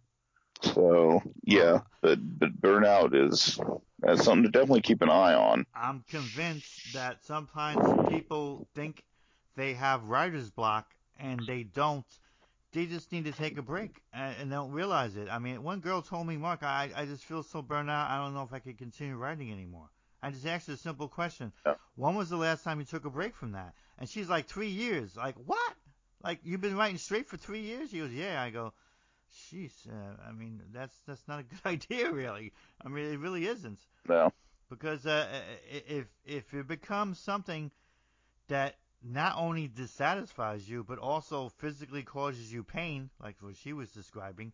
[0.62, 3.60] So yeah, but, but burnout is
[4.00, 5.66] that's something to definitely keep an eye on.
[5.74, 9.04] I'm convinced that sometimes people think
[9.56, 10.88] they have writer's block
[11.18, 12.06] and they don't
[12.72, 15.28] they just need to take a break and, and don't realize it.
[15.30, 18.10] I mean, one girl told me, Mark, I, I just feel so burned out.
[18.10, 19.90] I don't know if I could continue writing anymore.
[20.22, 21.52] I just asked her a simple question.
[21.66, 21.76] Yeah.
[21.96, 23.74] When was the last time you took a break from that?
[23.98, 25.16] And she's like, three years.
[25.16, 25.74] Like, what?
[26.24, 27.90] Like, you've been writing straight for three years?
[27.90, 28.42] She goes, yeah.
[28.42, 28.74] I go,
[29.52, 32.54] jeez, uh, I mean, that's that's not a good idea, really.
[32.84, 33.80] I mean, it really isn't.
[34.08, 34.32] No.
[34.70, 35.28] Because uh,
[35.72, 37.72] if if it becomes something
[38.50, 43.90] that not only dissatisfies you, but also physically causes you pain, like what she was
[43.92, 44.54] describing,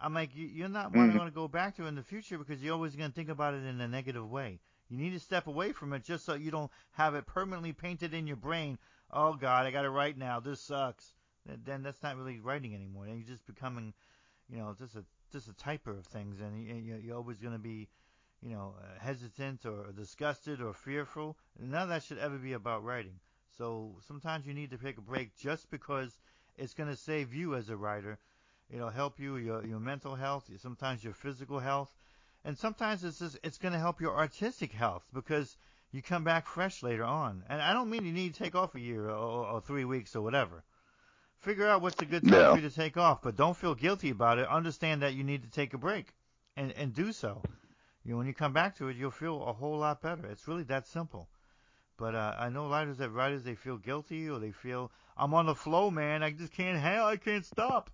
[0.00, 1.16] I'm like, you, you're not mm-hmm.
[1.16, 3.30] going to go back to it in the future because you're always going to think
[3.30, 4.60] about it in a negative way.
[4.88, 8.14] You need to step away from it just so you don't have it permanently painted
[8.14, 8.78] in your brain.
[9.10, 10.40] Oh God, I got to write now.
[10.40, 11.14] This sucks.
[11.64, 13.06] Then that's not really writing anymore.
[13.06, 13.94] Then you're just becoming,
[14.50, 17.88] you know, just a just a typer of things, and you're always going to be,
[18.42, 21.36] you know, uh, hesitant or disgusted or fearful.
[21.58, 23.18] None of that should ever be about writing.
[23.58, 26.18] So sometimes you need to take a break just because
[26.56, 28.18] it's going to save you as a writer.
[28.70, 31.94] It'll help you your your mental health, sometimes your physical health,
[32.44, 35.56] and sometimes it's just, it's going to help your artistic health because
[35.92, 37.44] you come back fresh later on.
[37.48, 40.14] And I don't mean you need to take off a year or, or three weeks
[40.14, 40.62] or whatever.
[41.38, 42.54] Figure out what's a good time no.
[42.54, 44.48] for you to take off, but don't feel guilty about it.
[44.48, 46.06] Understand that you need to take a break,
[46.56, 47.42] and and do so.
[48.04, 50.26] You know, when you come back to it, you'll feel a whole lot better.
[50.26, 51.28] It's really that simple.
[51.98, 55.46] But uh, I know writers that writers they feel guilty or they feel I'm on
[55.46, 56.22] the flow, man.
[56.22, 57.06] I just can't handle.
[57.06, 57.90] I can't stop.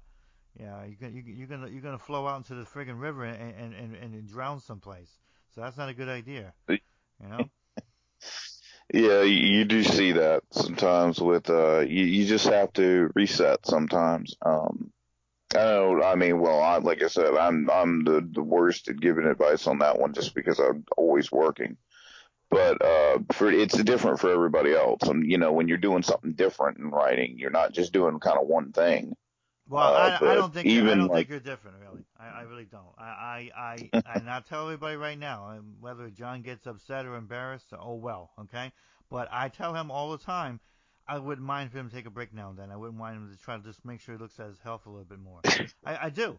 [0.59, 3.55] Yeah, you can, you, you're gonna you're gonna flow out into the friggin' river and,
[3.55, 5.11] and and and drown someplace.
[5.55, 6.53] So that's not a good idea.
[6.69, 6.79] You
[7.21, 7.51] know.
[8.93, 14.35] yeah, you do see that sometimes with uh, you, you just have to reset sometimes.
[14.45, 14.93] Um,
[15.55, 16.03] I don't.
[16.03, 19.67] I mean, well, I, like I said, I'm I'm the the worst at giving advice
[19.67, 21.77] on that one, just because I'm always working
[22.53, 25.03] but uh, for it's different for everybody else.
[25.05, 28.39] And you know, when you're doing something different in writing, you're not just doing kind
[28.39, 29.17] of one thing.
[29.69, 32.05] Well, uh, I, I, don't think even I don't like, think you're different, really.
[32.21, 32.93] I, I really don't.
[32.99, 37.17] I I I and I tell everybody right now, um, whether John gets upset or
[37.17, 38.71] embarrassed, oh well, okay.
[39.11, 40.61] But I tell him all the time,
[41.09, 42.71] I wouldn't mind for him to take a break now and then.
[42.71, 44.85] I wouldn't mind him to try to just make sure he looks at his health
[44.85, 45.41] a little bit more.
[45.85, 46.39] I, I do.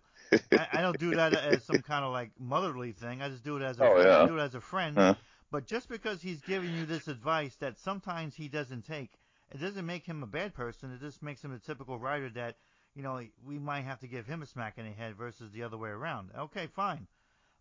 [0.51, 3.21] I, I don't do that as some kind of like motherly thing.
[3.21, 3.99] I just do it as a oh.
[3.99, 4.23] Yeah.
[4.23, 4.95] I do it as a friend.
[4.95, 5.15] Huh.
[5.53, 9.11] But just because he's giving you this advice that sometimes he doesn't take,
[9.53, 10.91] it doesn't make him a bad person.
[10.91, 12.55] It just makes him a typical writer that,
[12.95, 15.61] you know, we might have to give him a smack in the head versus the
[15.61, 16.31] other way around.
[16.35, 17.05] Okay, fine.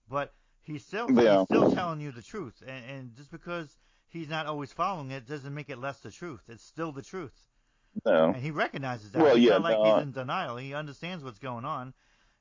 [0.09, 0.33] But
[0.63, 1.41] he's still yeah.
[1.41, 2.63] he's still telling you the truth.
[2.67, 3.77] And, and just because
[4.09, 6.41] he's not always following it doesn't make it less the truth.
[6.49, 7.45] It's still the truth.
[8.07, 8.29] No.
[8.29, 9.23] And he recognizes that.
[9.23, 10.57] Well, it's yeah, not like no, he's in denial.
[10.57, 11.93] He understands what's going on.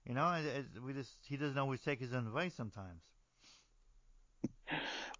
[0.07, 3.01] You know, it, it, we just he doesn't always take his own advice sometimes.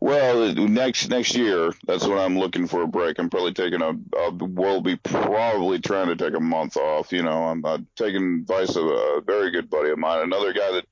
[0.02, 3.20] Well, next next year, that's when I'm looking for a break.
[3.20, 7.12] I'm probably taking a, a will be probably trying to take a month off.
[7.12, 10.72] You know, I'm uh, taking advice of a very good buddy of mine, another guy
[10.72, 10.86] that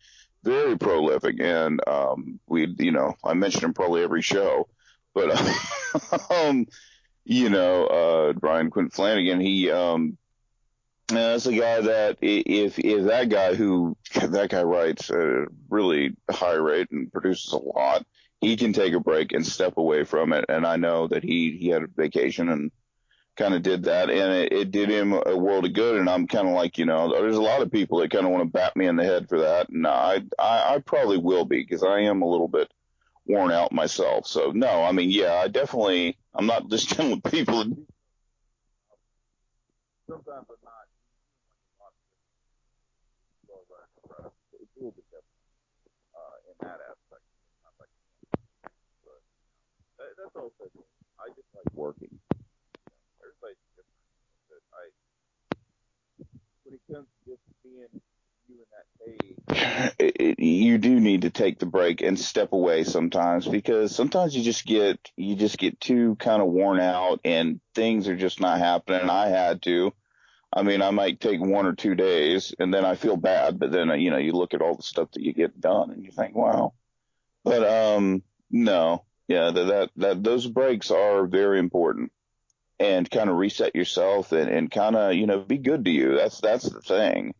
[0.43, 4.67] very prolific, and um, we, you know, I mention him probably every show,
[5.15, 5.31] but
[6.31, 6.67] um,
[7.25, 10.19] you know, uh, Brian Quint Flanagan, he um,
[11.07, 16.15] that's a guy that if if that guy who that guy writes at a really
[16.29, 18.05] high rate and produces a lot
[18.41, 20.45] he can take a break and step away from it.
[20.49, 22.71] And I know that he he had a vacation and
[23.37, 25.97] kind of did that, and it, it did him a world of good.
[25.99, 28.31] And I'm kind of like, you know, there's a lot of people that kind of
[28.31, 31.45] want to bat me in the head for that, and I I, I probably will
[31.45, 32.71] be because I am a little bit
[33.25, 34.27] worn out myself.
[34.27, 37.63] So no, I mean, yeah, I definitely, I'm not just dealing with people.
[40.07, 40.87] Sometimes I'm not.
[44.53, 45.25] It's a little bit different
[46.15, 47.23] uh, in that aspect.
[50.33, 50.69] That's also
[51.19, 52.19] I just like working.
[53.19, 53.97] Everybody's different.
[54.49, 54.83] But I,
[56.63, 58.01] when it comes to just being
[60.39, 64.65] you do need to take the break and step away sometimes because sometimes you just
[64.65, 69.09] get you just get too kind of worn out and things are just not happening.
[69.09, 69.93] I had to.
[70.51, 73.71] I mean, I might take one or two days and then I feel bad, but
[73.71, 76.11] then you know you look at all the stuff that you get done and you
[76.11, 76.73] think, wow.
[77.43, 82.11] But um, no, yeah, that that, that those breaks are very important
[82.81, 86.17] and kind of reset yourself and, and kind of you know be good to you.
[86.17, 87.33] That's that's the thing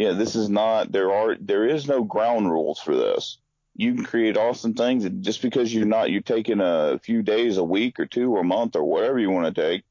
[0.00, 3.36] yeah, this is not there are there is no ground rules for this.
[3.76, 7.58] You can create awesome things, and just because you're not you're taking a few days,
[7.58, 9.84] a week or two or a month or whatever you want to take,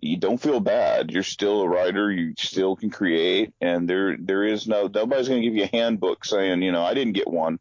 [0.00, 1.12] you don't feel bad.
[1.12, 2.10] You're still a writer.
[2.10, 5.76] You still can create, and there there is no nobody's going to give you a
[5.76, 7.60] handbook saying you know I didn't get one.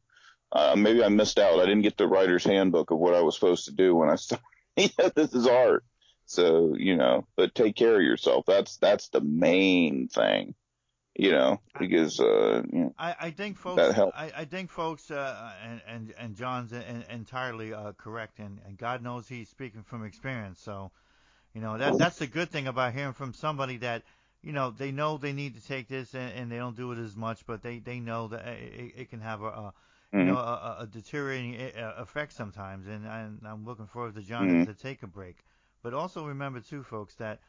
[0.54, 1.60] Uh, maybe I missed out.
[1.60, 4.16] I didn't get the writer's handbook of what I was supposed to do when I
[4.18, 4.46] started.
[4.78, 5.84] yeah, this is art.
[6.26, 8.46] So you know, but take care of yourself.
[8.48, 10.56] That's that's the main thing
[11.16, 14.18] you know, because uh, you know, I, I think folks, that helped.
[14.18, 16.74] I, I think folks, uh, and and and John's
[17.10, 20.60] entirely uh, correct, and, and God knows he's speaking from experience.
[20.60, 20.92] So,
[21.54, 24.02] you know, that that's the good thing about hearing from somebody that,
[24.42, 26.98] you know, they know they need to take this, and, and they don't do it
[26.98, 29.74] as much, but they they know that it, it can have a, a
[30.14, 30.28] you mm-hmm.
[30.30, 34.66] know a, a deteriorating uh, effect sometimes, and, and I'm looking forward to John mm-hmm.
[34.66, 35.38] to take a break.
[35.82, 37.40] But also remember too, folks, that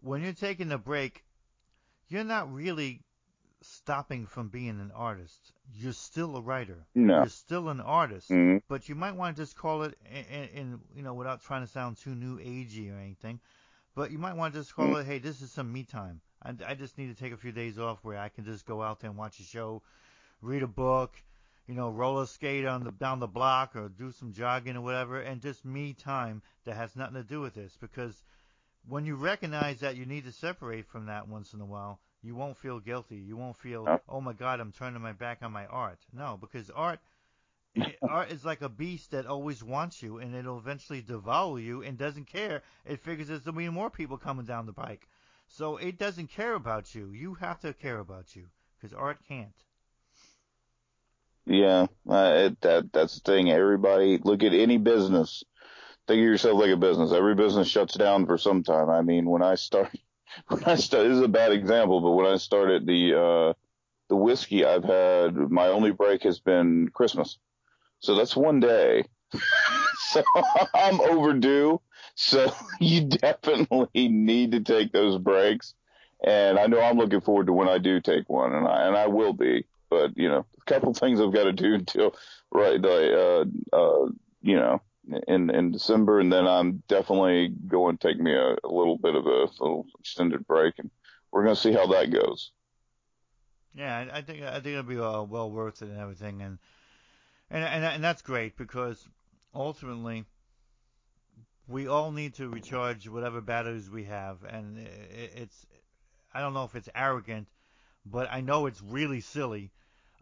[0.00, 1.24] when you're taking a break,
[2.08, 3.02] you're not really
[3.62, 5.52] stopping from being an artist.
[5.74, 6.86] You're still a writer.
[6.94, 7.18] No.
[7.18, 8.30] You're still an artist.
[8.30, 8.58] Mm-hmm.
[8.68, 11.70] But you might want to just call it in, in, you know, without trying to
[11.70, 13.40] sound too new agey or anything.
[13.94, 15.00] But you might want to just call mm-hmm.
[15.00, 16.20] it, hey, this is some me time.
[16.42, 18.82] I, I just need to take a few days off where I can just go
[18.82, 19.82] out there and watch a show,
[20.42, 21.14] read a book,
[21.66, 25.20] you know, roller skate on the down the block or do some jogging or whatever,
[25.20, 28.22] and just me time that has nothing to do with this because
[28.88, 32.34] when you recognize that you need to separate from that once in a while, you
[32.34, 33.16] won't feel guilty.
[33.16, 35.98] You won't feel, oh my God, I'm turning my back on my art.
[36.12, 37.00] No, because art,
[37.76, 41.82] eh, art is like a beast that always wants you, and it'll eventually devour you,
[41.82, 42.62] and doesn't care.
[42.84, 45.08] It figures there's gonna be more people coming down the pike,
[45.48, 47.10] so it doesn't care about you.
[47.10, 48.46] You have to care about you,
[48.76, 49.64] because art can't.
[51.46, 53.50] Yeah, uh, it, that that's the thing.
[53.50, 55.44] Everybody look at any business
[56.06, 57.12] think of yourself like a business.
[57.12, 58.90] Every business shuts down for some time.
[58.90, 59.90] I mean, when I start,
[60.48, 63.52] when I start, this is a bad example, but when I started the, uh,
[64.08, 67.38] the whiskey I've had, my only break has been Christmas.
[68.00, 69.04] So that's one day.
[69.98, 70.22] so
[70.74, 71.80] I'm overdue.
[72.14, 75.74] So you definitely need to take those breaks.
[76.24, 78.96] And I know I'm looking forward to when I do take one and I, and
[78.96, 82.14] I will be, but you know, a couple things I've got to do until
[82.50, 84.06] right, uh, uh,
[84.42, 84.80] you know,
[85.28, 89.14] in in December, and then I'm definitely going to take me a, a little bit
[89.14, 90.90] of a little extended break, and
[91.30, 92.52] we're going to see how that goes.
[93.74, 96.58] Yeah, I think I think it'll be uh, well worth it and everything, and
[97.50, 99.06] and and and that's great because
[99.54, 100.24] ultimately
[101.68, 105.66] we all need to recharge whatever batteries we have, and it's
[106.32, 107.48] I don't know if it's arrogant,
[108.10, 109.70] but I know it's really silly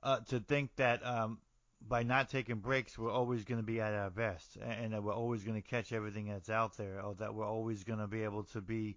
[0.03, 1.39] uh, to think that um,
[1.87, 5.14] by not taking breaks, we're always going to be at our best, and that we're
[5.14, 8.22] always going to catch everything that's out there, or that we're always going to be
[8.22, 8.97] able to be,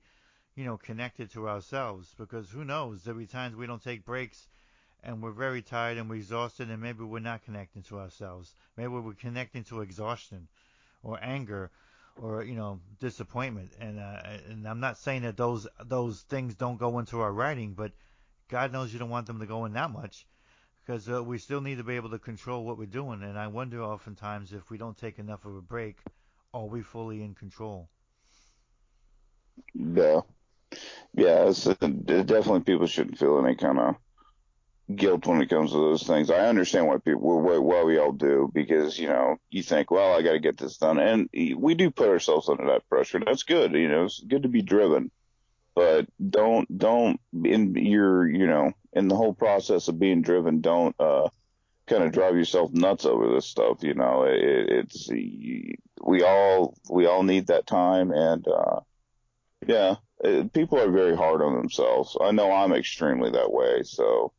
[0.56, 2.14] you know, connected to ourselves.
[2.18, 3.04] Because who knows?
[3.04, 4.48] There'll be times we don't take breaks,
[5.04, 8.54] and we're very tired and we're exhausted, and maybe we're not connecting to ourselves.
[8.78, 10.48] Maybe we're connecting to exhaustion,
[11.04, 11.72] or anger,
[12.22, 13.74] or you know, disappointment.
[13.80, 17.74] And uh, and I'm not saying that those those things don't go into our writing,
[17.74, 17.92] but
[18.50, 20.26] God knows you don't want them to go in that much
[20.86, 23.22] because uh, we still need to be able to control what we're doing.
[23.24, 25.98] And I wonder oftentimes if we don't take enough of a break,
[26.54, 27.90] are we fully in control?
[29.74, 30.22] Yeah,
[31.14, 31.50] yeah.
[31.50, 33.96] It's, definitely people shouldn't feel any kind of
[34.96, 36.30] guilt when it comes to those things.
[36.30, 40.18] I understand why people why, why we all do because you know you think, well,
[40.18, 41.28] I got to get this done, and
[41.58, 43.20] we do put ourselves under that pressure.
[43.26, 43.74] That's good.
[43.74, 45.12] You know, it's good to be driven
[45.78, 50.96] but don't don't in your you know in the whole process of being driven don't
[51.00, 51.30] uh
[51.88, 57.06] kind of drive yourself nuts over this stuff you know it, it's we all we
[57.08, 58.82] all need that time and uh
[59.68, 62.18] Yeah, it, people are very hard on themselves.
[62.22, 63.84] I know I'm extremely that way.
[63.84, 64.34] So,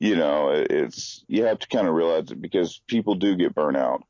[0.00, 3.54] you know, it, it's you have to kind of realize it because people do get
[3.54, 4.04] burnt out.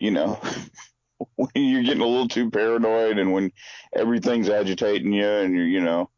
[0.00, 0.40] You know,
[1.36, 3.52] when you're getting a little too paranoid and when
[3.94, 6.10] everything's agitating you and you're, you know,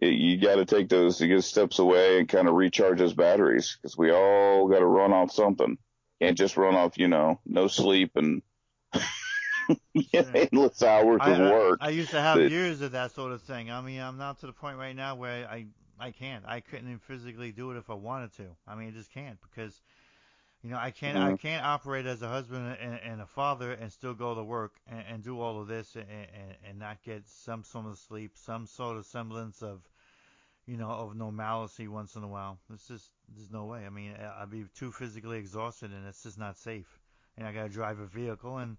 [0.00, 3.96] it, you got to take those steps away and kind of recharge those batteries because
[3.96, 5.76] we all got to run off something.
[6.20, 8.42] Can't just run off, you know, no sleep and
[9.94, 11.78] yeah, endless hours I, of work.
[11.80, 13.70] I, I used to have But- years of that sort of thing.
[13.70, 15.66] I mean, I'm not to the point right now where I
[15.98, 16.44] I can't.
[16.46, 18.44] I couldn't even physically do it if I wanted to.
[18.66, 19.80] I mean, I just can't because
[20.62, 21.36] you know I can't I Mhm.
[21.36, 25.04] can't operate as a husband and, and a father and still go to work and,
[25.08, 28.66] and do all of this and, and and not get some sort of sleep, some
[28.66, 29.82] sort of semblance of
[30.66, 32.58] you know of normalcy once in a while.
[32.72, 33.86] It's just there's no way.
[33.86, 36.98] I mean, I- I'd be too physically exhausted and it's just not safe.
[37.36, 38.76] And I gotta drive a vehicle and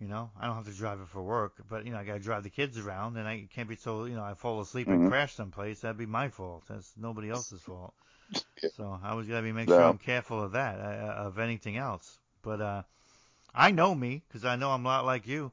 [0.00, 2.18] you know, I don't have to drive it for work, but you know, I gotta
[2.20, 5.00] drive the kids around, and I can't be so you know I fall asleep and
[5.00, 5.08] Mhm.
[5.08, 5.80] crash someplace.
[5.80, 6.64] That'd be my fault.
[6.68, 7.94] That's nobody else's fault.
[8.66, 12.18] So I was gotta be make sure I'm careful of that, uh, of anything else.
[12.42, 12.82] But uh,
[13.54, 15.52] I know me because I know I'm a lot like you.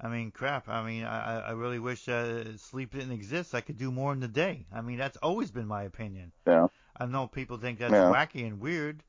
[0.00, 0.68] I mean, crap.
[0.68, 3.54] I mean, I, I I really wish uh, sleep didn't exist.
[3.54, 4.66] I could do more in the day.
[4.72, 6.32] I mean, that's always been my opinion.
[6.46, 6.66] Yeah.
[6.96, 8.12] I know people think that's Yeah.
[8.12, 9.04] wacky and weird,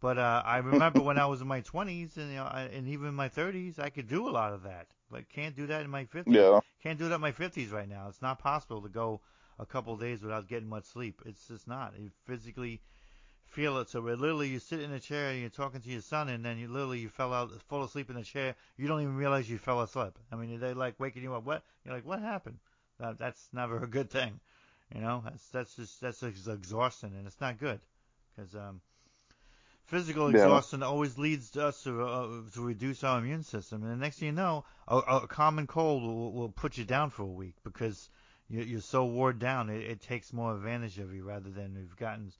[0.00, 2.88] but uh, I remember when I was in my 20s and you know, I, and
[2.88, 4.88] even in my 30s, I could do a lot of that.
[5.10, 6.52] But can't do that in my 50s.
[6.52, 6.60] Yeah.
[6.82, 8.08] Can't do that in my 50s right now.
[8.08, 9.20] It's not possible to go
[9.58, 11.22] a couple of days without getting much sleep.
[11.26, 11.94] It's just not.
[11.98, 12.80] You physically
[13.46, 13.88] feel it.
[13.88, 16.58] So literally you sit in a chair and you're talking to your son, and then
[16.58, 18.54] you literally you fell out, fall asleep in the chair.
[18.76, 20.18] You don't even realize you fell asleep.
[20.32, 21.44] I mean, they like waking you up.
[21.44, 21.64] What?
[21.84, 22.58] You're like, what happened?
[22.98, 24.40] That, that's never a good thing.
[24.94, 27.80] You know, that's that's just that's just exhausting, and it's not good
[28.36, 28.80] because um,
[29.86, 30.28] physical Yeah.
[30.28, 34.26] exhaustion always leads us to uh, to reduce our immune system, and the next thing
[34.26, 38.10] you know, a, a common cold will, will put you down for a week because
[38.48, 39.70] you're, you're so wore down.
[39.70, 42.32] It, it takes more advantage of you rather than you've gotten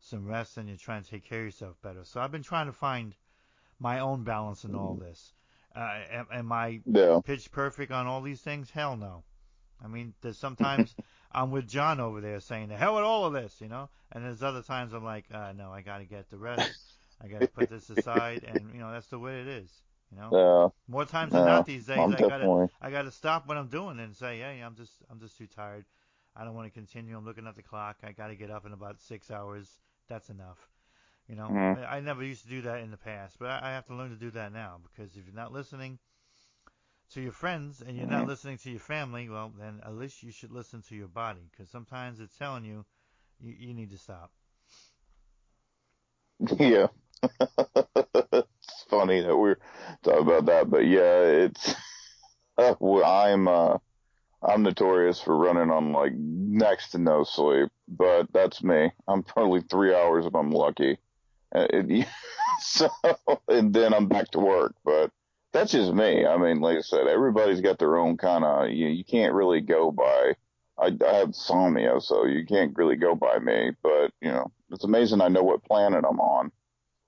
[0.00, 2.04] some rest and you're trying to take care of yourself better.
[2.04, 3.14] So I've been trying to find
[3.78, 5.32] my own balance in all this.
[5.74, 7.20] Uh, am, am I Yeah.
[7.24, 8.70] pitch perfect on all these things?
[8.70, 9.24] Hell no.
[9.82, 10.94] I mean, there's sometimes
[11.32, 14.24] I'm with John over there saying the hell with all of this, you know, and
[14.24, 16.78] there's other times I'm like, uh, no, I got to get the rest.
[17.20, 19.82] I got to put this aside, and you know that's the way it is.
[20.14, 20.68] You know, Yeah.
[20.88, 21.44] more times than Yeah.
[21.44, 22.52] not these days, I'm I gotta.
[22.80, 25.86] I gotta stop what I'm doing and say, hey, I'm just I'm just too tired.
[26.36, 27.16] I don't want to continue.
[27.16, 27.98] I'm looking at the clock.
[28.04, 29.80] I got to get up in about six hours.
[30.08, 30.68] That's enough.
[31.28, 31.74] You know, Mhm.
[31.74, 33.94] I I never used to do that in the past, but I I have to
[33.94, 35.98] learn to do that now because if you're not listening
[37.10, 38.26] to your friends and you're not Mhm.
[38.26, 41.70] listening to your family, well, then at least you should listen to your body because
[41.70, 42.84] sometimes it's telling you,
[43.40, 44.32] you you need to stop.
[46.58, 46.88] Yeah.
[48.98, 49.56] funny that we're
[50.02, 51.74] talking about that, but yeah, it's
[52.58, 53.78] uh, I'm uh
[54.42, 58.90] I'm notorious for running on like next to no sleep, but that's me.
[59.08, 60.98] I'm probably three hours if I'm lucky.
[61.54, 62.06] It,
[62.60, 62.88] so
[63.48, 65.10] and then I'm back to work, but
[65.52, 66.26] that's just me.
[66.26, 68.70] I mean, like I said, everybody's got their own kind of.
[68.70, 70.34] You you can't really go by.
[70.76, 73.72] I, I have insomnia, so you can't really go by me.
[73.82, 76.52] But you know, it's amazing I know what planet I'm on.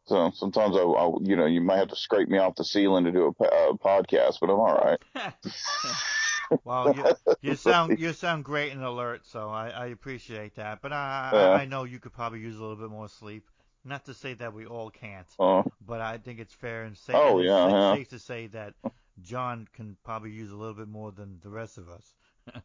[0.07, 3.05] So sometimes I, I you know, you might have to scrape me off the ceiling
[3.05, 4.99] to do a, a podcast, but I'm all right.
[6.65, 7.05] well, you,
[7.41, 10.81] you sound you sound great and alert, so I, I appreciate that.
[10.81, 11.51] But I, Yeah.
[11.53, 13.51] I know you could probably use a little bit more sleep.
[13.85, 17.15] Not to say that we all can't, Uh, but I think it's fair and safe.
[17.17, 17.93] Oh, yeah, yeah.
[17.95, 18.75] safe to say that
[19.23, 22.15] John can probably use a little bit more than the rest of us.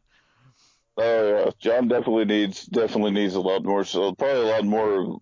[0.96, 3.84] oh yeah, John definitely needs definitely needs a lot more.
[3.84, 5.18] So probably a lot more,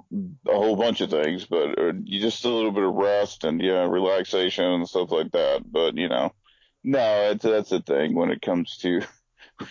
[0.48, 3.86] a whole bunch of things, but you just a little bit of rest and yeah,
[3.86, 5.62] relaxation and stuff like that.
[5.70, 6.32] But you know,
[6.84, 9.02] no, it's that's the thing when it comes to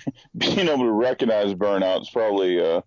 [0.37, 2.01] being able to recognize burnout.
[2.01, 2.81] It's probably uh.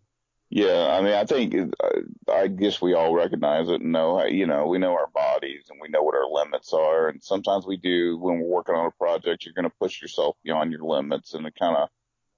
[0.50, 4.26] Yeah, I mean, I think uh, I guess we all recognize it and know, how-
[4.26, 7.08] you know, we know our bodies and we know what our limits are.
[7.08, 10.36] And sometimes we do when we're working on a project, you're going to push yourself
[10.44, 11.88] beyond your limits and it kind of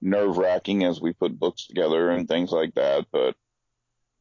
[0.01, 3.05] nerve wracking as we put books together and things like that.
[3.11, 3.35] But,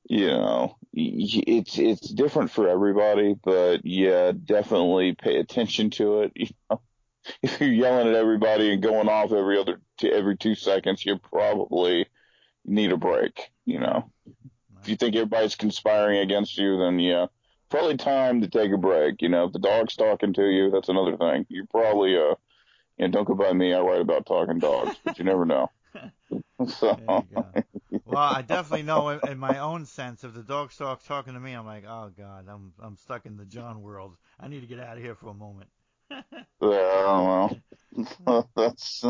[0.08, 6.32] you know, it's, it's different for everybody, but yeah, definitely pay attention to it.
[6.44, 6.80] You know,
[7.42, 12.06] if you're yelling at everybody and going off every other, every two seconds, you probably
[12.66, 14.10] need a break, you know
[14.84, 17.26] if you think everybody's conspiring against you, then yeah,
[17.70, 19.22] probably time to take a break.
[19.22, 21.46] You know, if the dog's talking to you, that's another thing.
[21.48, 22.34] You probably uh,
[22.98, 23.72] and don't go by me.
[23.72, 25.70] I write about talking dogs, but you never know.
[26.66, 28.00] so you.
[28.04, 31.40] Well, I definitely know in, in my own sense, if the dog starts talking to
[31.40, 34.16] me, I'm like, oh god, I'm I'm stuck in the John world.
[34.40, 35.68] I need to get out of here for a moment.
[36.10, 36.22] yeah,
[36.60, 37.56] well,
[38.56, 39.04] That's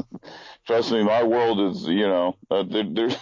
[0.66, 3.16] trust me, my world is you know uh, there, there's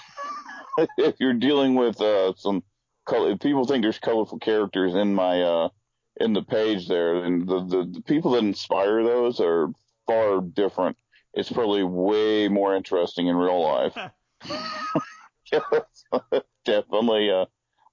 [0.99, 2.63] if you're dealing with uh, some
[3.05, 5.69] color, if people think there's colorful characters in my uh,
[6.21, 9.69] in the page there, and the, the, the people that inspire those are
[10.07, 10.97] far different.
[11.35, 13.97] It's probably way more interesting in real life.
[16.65, 17.47] Definitely, uh,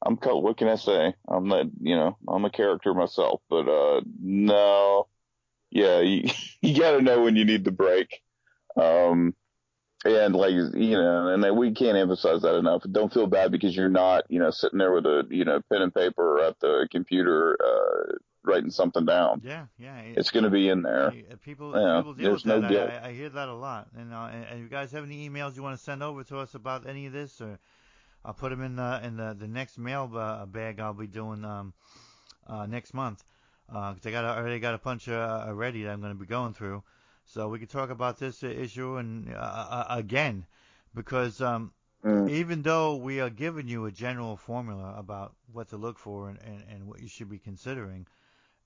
[0.05, 1.14] I'm what can I say?
[1.28, 5.07] I'm not, you know, I'm a character myself, but uh, no,
[5.70, 6.30] yeah, you,
[6.62, 8.22] you got to know when you need to break.
[8.78, 9.36] Um,
[10.05, 12.84] and like you know, and we can't emphasize that enough.
[12.89, 15.82] Don't feel bad because you're not, you know, sitting there with a you know pen
[15.82, 19.41] and paper or at the computer uh, writing something down.
[19.43, 19.99] Yeah, yeah.
[19.99, 21.11] It's going to be in there.
[21.43, 23.03] People, yeah, people deal with no that.
[23.03, 23.87] I, I, hear that a lot.
[23.97, 26.39] And, uh, and, and you guys have any emails you want to send over to
[26.39, 27.59] us about any of this, or
[28.23, 30.07] I'll put them in the in the the next mail
[30.51, 31.73] bag I'll be doing um
[32.47, 33.23] uh next month.
[33.69, 36.19] Uh, cause I got I already got a bunch uh, already that I'm going to
[36.19, 36.83] be going through.
[37.25, 40.47] So we could talk about this issue and uh, uh, again,
[40.95, 41.71] because um,
[42.03, 42.27] mm.
[42.27, 46.39] even though we are giving you a general formula about what to look for and,
[46.43, 48.07] and, and what you should be considering,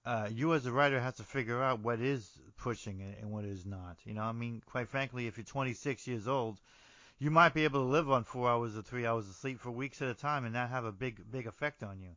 [0.05, 3.45] uh, you as a writer have to figure out what is pushing it and what
[3.45, 3.97] is not.
[4.05, 6.59] You know, I mean, quite frankly, if you're 26 years old,
[7.19, 9.71] you might be able to live on four hours or three hours of sleep for
[9.71, 12.15] weeks at a time and not have a big big effect on you.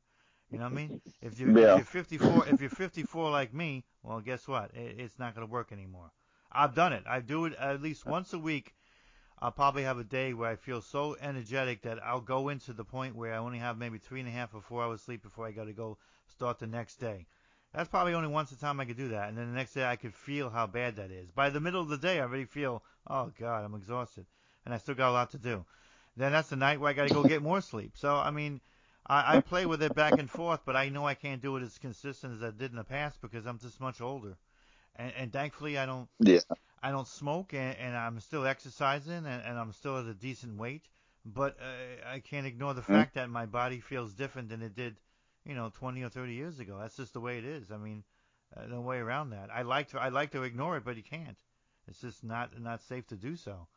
[0.51, 1.01] You know what I mean?
[1.21, 1.77] If you're, yeah.
[1.77, 4.71] if you're 54, if you're 54 like me, well, guess what?
[4.75, 6.13] It, it's not going to work anymore.
[6.53, 7.03] I've done it.
[7.09, 8.75] I do it at least once a week.
[9.41, 12.85] I'll probably have a day where I feel so energetic that I'll go into the
[12.85, 15.47] point where I only have maybe three and a half or four hours sleep before
[15.47, 17.27] I got to go start the next day.
[17.77, 19.85] That's probably only once a time I could do that, and then the next day
[19.85, 21.31] I could feel how bad that is.
[21.31, 24.27] By the middle of the day, I already feel, oh God, I'm exhausted,
[24.65, 25.65] and I still got a lot to do.
[26.17, 27.93] Then that's the night where I got to go get more sleep.
[27.95, 28.61] So I mean,
[29.07, 31.63] I, I play with it back and forth, but I know I can't do it
[31.63, 34.37] as consistent as I did in the past because I'm just much older
[34.99, 36.09] and, and thankfully I don't.
[36.19, 36.41] Yeah.
[36.83, 40.59] I don't smoke, and, and I'm still exercising, and, and I'm still at a decent
[40.59, 40.83] weight.
[41.25, 42.93] But uh, I can't ignore the mm-hmm.
[42.93, 44.97] fact that my body feels different than it did,
[45.47, 46.79] you know, 20 or 30 years ago.
[46.81, 47.71] That's just the way it is.
[47.71, 48.05] I mean,
[48.57, 49.51] uh, no way around that.
[49.53, 51.39] I like to I like to ignore it, but you can't.
[51.89, 53.69] It's just not not safe to do so.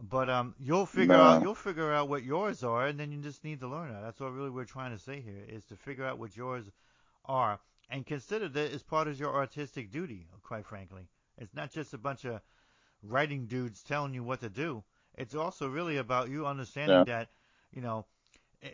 [0.00, 1.22] But um, you'll figure no.
[1.22, 4.02] out you'll figure out what yours are, and then you just need to learn that.
[4.02, 6.70] That's what really we're trying to say here is to figure out what yours
[7.26, 11.08] are, and consider that as part of your artistic duty, quite frankly.
[11.38, 12.40] It's not just a bunch of
[13.02, 14.84] writing dudes telling you what to do.
[15.16, 17.04] It's also really about you understanding yeah.
[17.04, 17.28] that,
[17.72, 18.06] you know,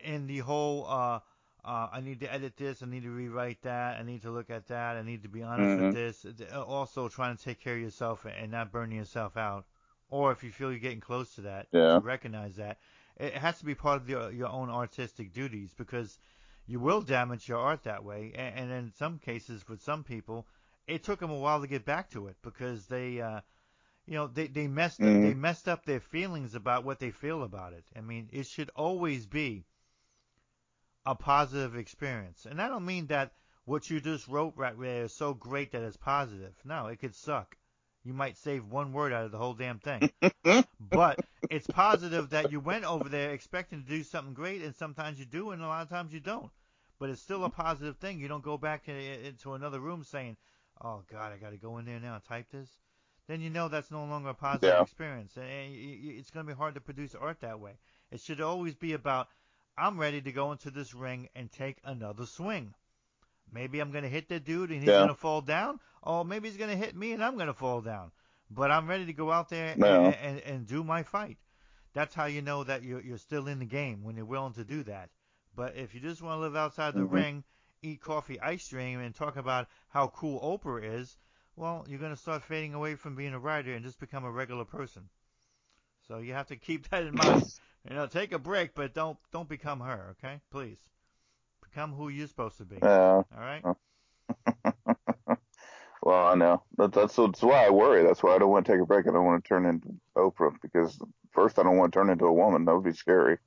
[0.04, 1.20] in the whole, uh,
[1.64, 4.50] uh, I need to edit this, I need to rewrite that, I need to look
[4.50, 5.86] at that, I need to be honest mm-hmm.
[5.86, 6.26] with this.
[6.52, 9.66] Uh, also, trying to take care of yourself and not burning yourself out.
[10.08, 11.94] Or if you feel you're getting close to that, yeah.
[11.94, 12.78] to recognize that.
[13.16, 16.18] It has to be part of your, your own artistic duties because
[16.66, 18.32] you will damage your art that way.
[18.34, 20.46] And, and in some cases, with some people,
[20.86, 23.40] it took them a while to get back to it because they, uh,
[24.06, 25.16] you know, they they messed mm-hmm.
[25.16, 27.84] up, they messed up their feelings about what they feel about it.
[27.96, 29.64] I mean, it should always be
[31.10, 33.32] a positive experience, and I don't mean that
[33.64, 36.54] what you just wrote right there is so great that it's positive.
[36.64, 37.56] No, it could suck.
[38.04, 40.10] You might save one word out of the whole damn thing.
[40.80, 45.18] but it's positive that you went over there expecting to do something great, and sometimes
[45.18, 46.50] you do, and a lot of times you don't
[47.00, 48.20] but it's still a positive thing.
[48.20, 50.36] You don't go back to, into another room saying,
[50.80, 52.68] "Oh God, I got to go in there now and type this."
[53.26, 54.82] Then you know that's no longer a positive yeah.
[54.82, 57.72] experience, and it's going to be hard to produce art that way.
[58.10, 59.28] It should always be about,
[59.80, 62.74] "I'm ready to go into this ring and take another swing."
[63.52, 64.98] Maybe I'm going to hit the dude and he's yeah.
[64.98, 67.54] going to fall down, or maybe he's going to hit me and I'm going to
[67.54, 68.12] fall down.
[68.50, 71.38] But I'm ready to go out there and, and, and do my fight.
[71.92, 74.64] That's how you know that you're, you're still in the game when you're willing to
[74.64, 75.10] do that.
[75.56, 77.14] But if you just want to live outside the mm-hmm.
[77.14, 77.44] ring,
[77.82, 81.16] eat coffee ice cream, and talk about how cool Oprah is,
[81.56, 84.30] well, you're going to start fading away from being a writer and just become a
[84.30, 85.08] regular person.
[86.06, 87.44] So you have to keep that in mind.
[87.88, 90.40] you know, take a break, but don't don't become her, okay?
[90.50, 90.78] Please.
[91.62, 92.78] Become who you're supposed to be.
[92.82, 93.22] Yeah.
[93.22, 93.62] All right?
[96.02, 96.62] well, I know.
[96.78, 98.02] That, that's that's why I worry.
[98.02, 99.06] That's why I don't want to take a break.
[99.06, 100.98] I don't want to turn into Oprah because
[101.32, 102.64] first I don't want to turn into a woman.
[102.64, 103.38] That would be scary.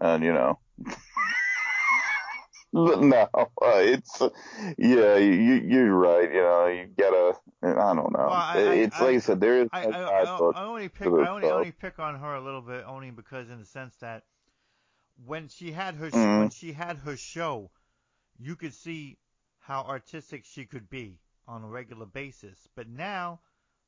[0.00, 0.58] And you know.
[3.02, 4.20] no, uh, it's
[4.76, 6.28] yeah, you you're right.
[6.28, 7.38] You know, you gotta.
[7.62, 8.18] I don't know.
[8.18, 9.68] Well, I, it's I, like I said, there is.
[9.72, 11.06] I, I, only pick.
[11.06, 14.24] I only, only pick on her a little bit, only because in the sense that
[15.24, 16.40] when she had her mm-hmm.
[16.40, 17.70] when she had her show,
[18.40, 19.18] you could see
[19.60, 22.66] how artistic she could be on a regular basis.
[22.74, 23.38] But now,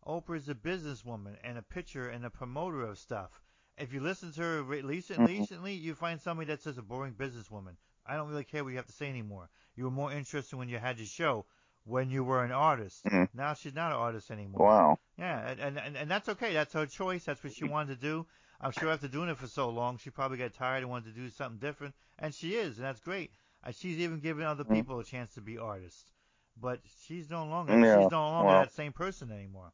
[0.07, 3.43] Oprah's a businesswoman and a pitcher and a promoter of stuff.
[3.77, 5.41] If you listen to her recently, mm-hmm.
[5.41, 7.75] recently, you find somebody that's just a boring businesswoman.
[8.09, 9.49] I don't really care what you have to say anymore.
[9.75, 11.47] You were more interested when you had your show
[11.85, 13.05] when you were an artist.
[13.05, 13.29] Mhm.
[13.35, 14.67] Now she's not an artist anymore.
[14.67, 14.99] Wow.
[15.19, 16.53] Yeah, and, and and that's okay.
[16.53, 17.25] That's her choice.
[17.25, 18.27] That's what she wanted to do.
[18.61, 21.21] I'm sure after doing it for so long, she probably got tired and wanted to
[21.21, 23.31] do something different, and she is, and that's great.
[23.63, 24.75] Uh, she's even giving other Mhm.
[24.75, 26.11] people a chance to be artists,
[26.57, 29.73] but she's no longer Yeah, she's no longer that same person anymore.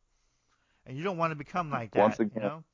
[0.85, 2.65] And you don't want to become like that, Once you again- know.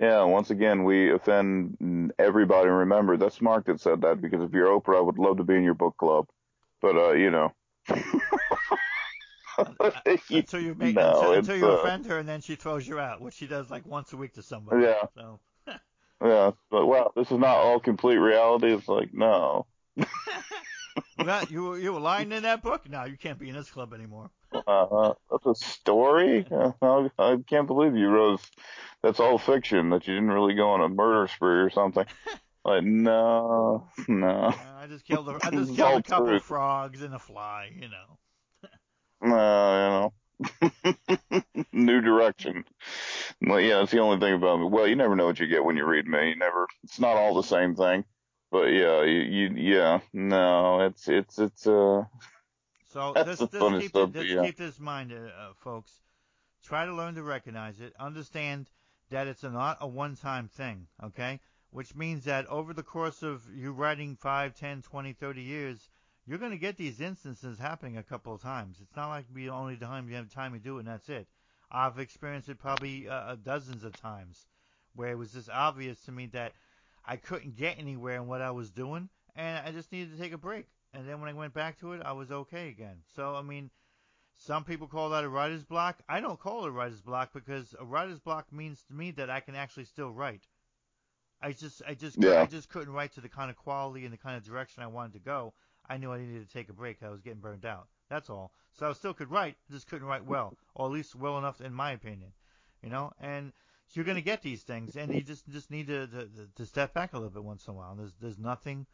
[0.00, 2.70] Yeah, once again, we offend everybody.
[2.70, 5.56] Remember, that's Mark that said that because if you're Oprah, I would love to be
[5.56, 6.26] in your book club.
[6.80, 7.52] But, uh, you know.
[10.30, 12.98] Until you make No, until, until you uh, offend her, and then she throws you
[12.98, 14.82] out, which she does like once a week to somebody.
[14.82, 15.02] Yeah.
[15.14, 15.40] So
[16.24, 18.72] Yeah, but wow, this is not all complete reality.
[18.72, 19.66] It's like, no.
[21.18, 22.88] That you were you were lying in that book.
[22.88, 24.30] No, you can't be in this club anymore.
[24.52, 26.46] Uh, that's a story?
[26.50, 28.40] Uh, I, I can't believe you wrote.
[29.02, 32.06] That's all fiction, that you didn't really go on a murder spree or something.
[32.62, 34.28] Like, no, no.
[34.28, 37.70] Uh, I just killed a, I just killed a couple of frogs and a fly,
[37.74, 38.18] you know.
[39.22, 41.42] No, you know.
[41.72, 42.64] New direction.
[43.42, 44.66] Well, yeah, that's the only thing about me.
[44.66, 46.30] Well, you never know what you get when you read me.
[46.30, 46.66] You never.
[46.84, 48.04] It's not all the same thing.
[48.50, 52.04] But yeah, you, you yeah, no, it's it's it's uh
[52.92, 54.42] So That's this, the this keep, stuff, this, yeah.
[54.44, 56.00] keep this in mind, uh, uh, folks.
[56.64, 57.94] Try to learn to recognize it.
[57.98, 58.68] Understand
[59.10, 61.40] that it's not a one-time thing, okay?
[61.70, 65.88] Which means that over the course of you writing 5, 10, 20, 30 years,
[66.26, 68.78] you're going to get these instances happening a couple of times.
[68.82, 71.28] It's not like the only time you have time to do it and that's it.
[71.70, 74.46] I've experienced it probably uh, dozens of times
[74.94, 76.52] where it was just obvious to me that
[77.04, 80.32] I couldn't get anywhere in what I was doing and I just needed to take
[80.32, 80.66] a break.
[80.92, 82.98] And then when I went back to it, I was okay again.
[83.14, 83.70] So, I mean,
[84.36, 86.00] some people call that a writer's block.
[86.08, 89.30] I don't call it a writer's block because a writer's block means to me that
[89.30, 90.48] I can actually still write.
[91.40, 92.42] I just, I just, Yeah.
[92.42, 94.88] I just couldn't write to the kind of quality and the kind of direction I
[94.88, 95.54] wanted to go.
[95.88, 97.02] I knew I needed to take a break.
[97.02, 97.88] I was getting burned out.
[98.08, 98.52] That's all.
[98.72, 101.72] So I still could write, just couldn't write well, or at least well enough, in
[101.72, 102.32] my opinion.
[102.82, 103.52] You know, and
[103.96, 107.12] you're gonna get these things, and you just just need to to, to step back
[107.12, 107.90] a little bit once in a while.
[107.90, 108.86] And There's there's nothing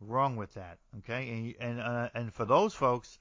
[0.00, 0.78] wrong with that.
[0.98, 3.18] Okay, and and uh, and for those folks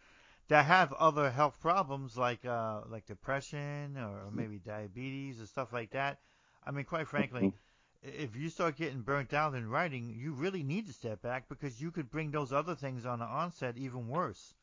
[0.47, 5.91] that have other health problems like uh like depression or maybe diabetes or stuff like
[5.91, 6.19] that,
[6.65, 7.53] I mean, quite frankly,
[8.01, 11.81] if you start getting burnt out in writing, you really need to step back because
[11.81, 14.53] you could bring those other things on the onset even worse.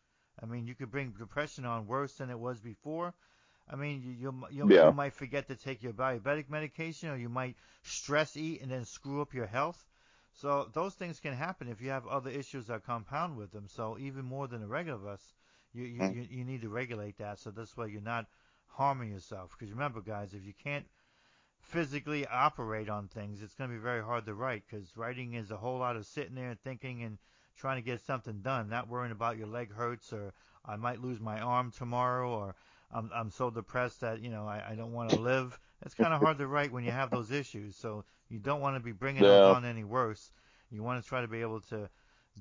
[0.42, 3.14] I mean, you could bring depression on worse than it was before.
[3.68, 4.82] I mean, you you, you, Yeah.
[4.82, 8.84] you might forget to take your diabetic medication, or you might stress eat and then
[8.84, 9.84] screw up your health.
[10.32, 13.68] So those things can happen if you have other issues that compound with them.
[13.68, 15.34] So even more than the regular of us,
[15.72, 16.16] you you, Mm.
[16.20, 18.26] you, you need to regulate that so this way you're not
[18.66, 19.54] harming yourself.
[19.58, 20.86] Because remember, guys, if you can't
[21.60, 25.50] physically operate on things, it's going to be very hard to write because writing is
[25.50, 27.18] a whole lot of sitting there and thinking and
[27.56, 30.32] trying to get something done, not worrying about your leg hurts or
[30.64, 32.54] I might lose my arm tomorrow or
[32.92, 35.58] I'm, I'm so depressed that, you know, I, I don't want to live.
[35.84, 37.76] It's kind of hard to write when you have those issues.
[37.76, 39.28] So you don't want to be bringing Yeah.
[39.28, 40.30] those on any worse.
[40.70, 41.88] You want to try to be able to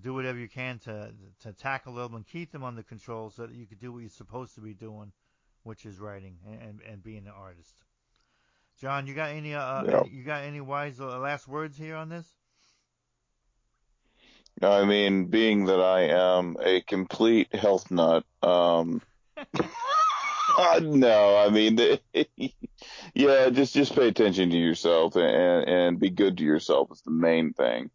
[0.02, 3.56] do whatever you can to, to tackle them and keep them under control so that
[3.56, 5.12] you can do what you're supposed to be doing,
[5.64, 7.84] which is writing and, and, and being an artist.
[8.80, 10.04] John, you got any uh, Yeah.
[10.04, 12.28] you got any wise uh, last words here on this?
[14.62, 19.02] I mean, being that I am a complete health nut, um,
[20.57, 21.77] Uh, no, I mean,
[23.14, 27.11] yeah, just just pay attention to yourself and and be good to yourself is the
[27.11, 27.90] main thing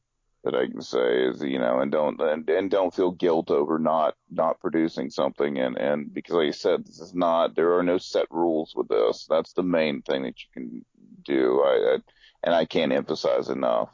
[0.45, 3.79] that I can say is you know, and don't and, and don't feel guilt over
[3.79, 7.83] not not producing something and and because like I said, this is not there are
[7.83, 9.27] no set rules with this.
[9.29, 10.85] That's the main thing that you can
[11.25, 11.63] do.
[11.63, 11.99] I, I
[12.43, 13.91] and I can't emphasize enough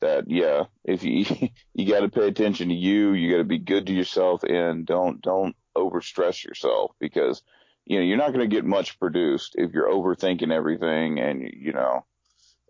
[0.00, 1.24] that yeah, if you
[1.74, 4.86] you got to pay attention to you, you got to be good to yourself, and
[4.86, 7.42] don't don't overstress yourself because
[7.90, 11.72] you know you're not going to get much produced if you're overthinking everything, and you
[11.72, 12.06] know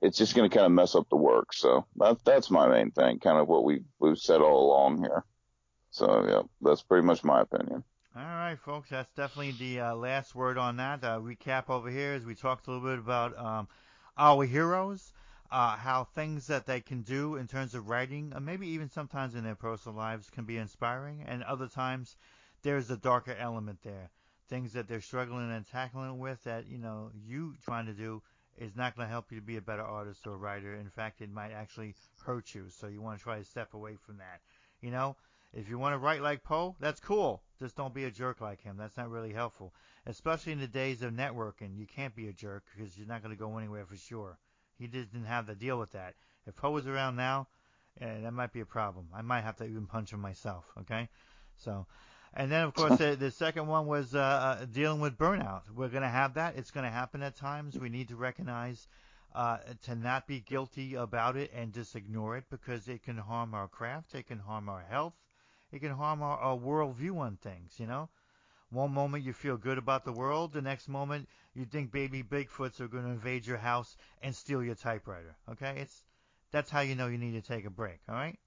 [0.00, 1.52] it's just going to kind of mess up the work.
[1.52, 5.26] So that that's my main thing, kind of what we we've said all along here.
[5.90, 7.84] So yeah, that's pretty much my opinion.
[8.16, 11.04] All right, folks, that's definitely the uh, last word on that.
[11.04, 13.68] Uh, recap over here is we talked a little bit about um,
[14.16, 15.12] our heroes,
[15.50, 19.34] uh, how things that they can do in terms of writing, uh, maybe even sometimes
[19.34, 22.16] in their personal lives, can be inspiring, and other times
[22.62, 24.10] there's a darker element there.
[24.50, 28.20] Things that they're struggling and tackling with that you know you trying to do
[28.58, 30.74] is not going to help you to be a better artist or writer.
[30.74, 31.94] In fact, it might actually
[32.24, 32.66] hurt you.
[32.68, 34.40] So you want to try to step away from that.
[34.82, 35.16] You know,
[35.52, 37.42] if you want to write like Poe, that's cool.
[37.58, 38.76] Just don't be a jerk like him.
[38.76, 39.72] That's not really helpful.
[40.06, 43.34] Especially in the days of networking, you can't be a jerk because you're not going
[43.34, 44.38] to go anywhere for sure.
[44.78, 46.14] He didn't have to deal with that.
[46.46, 47.48] If Poe was around now,
[48.00, 49.08] eh, that might be a problem.
[49.14, 50.64] I might have to even punch him myself.
[50.80, 51.08] Okay,
[51.56, 51.86] so
[52.34, 55.62] And then, of course, the, the second one was uh, uh, dealing with burnout.
[55.74, 56.56] We're going to have that.
[56.56, 57.76] It's going to happen at times.
[57.76, 58.86] We need to recognize
[59.34, 63.54] uh, to not be guilty about it and just ignore it because it can harm
[63.54, 65.14] our craft, it can harm our health,
[65.72, 67.74] it can harm our, our worldview on things.
[67.78, 68.08] You know,
[68.70, 72.80] one moment you feel good about the world, the next moment you think baby Bigfoots
[72.80, 75.36] are going to invade your house and steal your typewriter.
[75.50, 76.04] Okay, it's
[76.52, 78.00] that's how you know you need to take a break.
[78.08, 78.38] All right,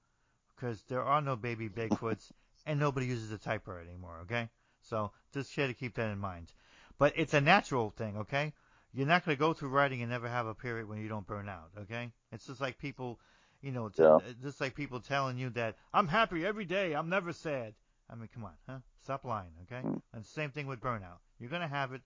[0.55, 2.31] because there are no baby Bigfoots
[2.65, 4.19] and nobody uses a typewriter anymore.
[4.23, 4.49] Okay,
[4.81, 6.53] so just try to keep that in mind.
[6.97, 8.17] But it's a natural thing.
[8.17, 8.53] Okay,
[8.93, 11.27] you're not going to go through writing and never have a period when you don't
[11.27, 11.69] burn out.
[11.81, 13.19] Okay, it's just like people,
[13.61, 14.19] you know, t- Yeah.
[14.41, 17.73] just like people telling you that I'm happy every day, I'm never sad.
[18.09, 18.79] I mean, come on, huh?
[19.01, 19.81] Stop lying, okay?
[19.87, 20.01] Mm.
[20.13, 21.19] And same thing with burnout.
[21.39, 22.01] You're gonna have it.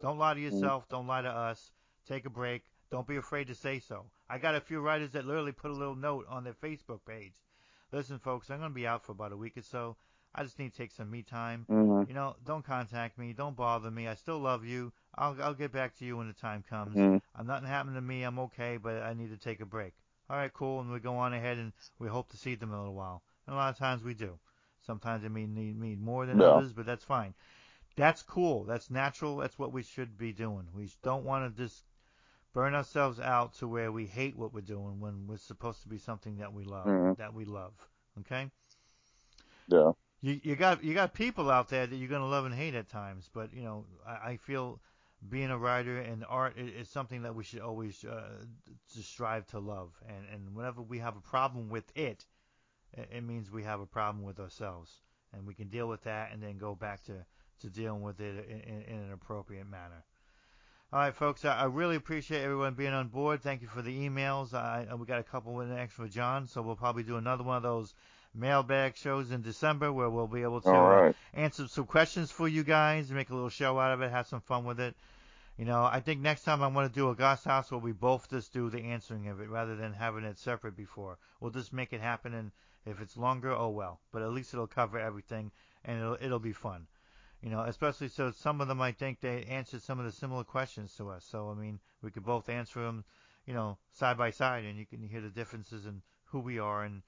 [0.00, 0.88] Don't lie to yourself.
[0.88, 1.70] Don't lie to us.
[2.08, 2.64] Take a break.
[2.90, 4.06] Don't be afraid to say so.
[4.28, 7.34] I got a few writers that literally put a little note on their Facebook page.
[7.92, 9.96] Listen, folks, I'm gonna be out for about a week or so.
[10.34, 11.68] I just need to take some me time.
[11.68, 13.32] hmm You know, don't contact me.
[13.32, 14.08] Don't bother me.
[14.08, 14.92] I still love you.
[15.14, 16.98] I'll I'll get back to you when the time comes.
[16.98, 18.24] hmm I'm nothing happened to me.
[18.24, 19.94] I'm okay, but I need to take a break.
[20.28, 20.80] All right, cool.
[20.80, 23.22] And we go on ahead and we hope to see them in a little while.
[23.46, 24.38] And a lot of times we do.
[24.80, 27.34] Sometimes it may need, need more than others, but that's fine.
[27.96, 28.64] That's cool.
[28.64, 29.36] That's natural.
[29.36, 30.68] That's what we should be doing.
[30.74, 31.84] We don't want to just
[32.52, 35.98] burn ourselves out to where we hate what we're doing when we're supposed to be
[35.98, 36.86] something that we love.
[36.86, 37.16] Mhm.
[37.16, 37.72] That we love.
[38.20, 38.50] Okay.
[39.68, 39.92] Yeah.
[40.20, 42.88] You you got you got people out there that you're gonna love and hate at
[42.88, 44.80] times, but you know I, I feel
[45.28, 48.44] being a writer and art is, is something that we should always uh,
[48.94, 52.24] to strive to love, and and whenever we have a problem with it,
[52.92, 55.00] it, it means we have a problem with ourselves,
[55.32, 57.24] and we can deal with that and then go back to
[57.60, 60.04] to dealing with it in, in, in an appropriate manner.
[60.92, 61.46] All right, folks.
[61.46, 63.40] I, I really appreciate everyone being on board.
[63.40, 64.52] Thank you for the emails.
[64.52, 67.56] I, we got a couple in extra for John, so we'll probably do another one
[67.56, 67.94] of those
[68.34, 71.14] mailbag shows in December where we'll be able to right.
[71.32, 74.42] answer some questions for you guys, make a little show out of it, have some
[74.42, 74.94] fun with it.
[75.56, 77.92] You know, I think next time I want to do a Goss House where we
[77.92, 81.16] both just do the answering of it rather than having it separate before.
[81.40, 82.52] We'll just make it happen, and
[82.84, 83.98] if it's longer, oh well.
[84.12, 85.52] But at least it'll cover everything,
[85.86, 86.86] and it'll it'll be fun.
[87.42, 90.44] You know, especially so some of them I think they answered some of the similar
[90.44, 91.24] questions to us.
[91.28, 93.04] So I mean, we could both answer them,
[93.46, 96.84] you know, side by side, and you can hear the differences in who we are
[96.84, 97.02] and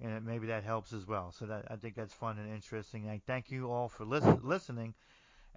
[0.00, 1.32] and maybe that helps as well.
[1.32, 3.08] So that I think that's fun and interesting.
[3.08, 4.94] I thank you all for listen, listening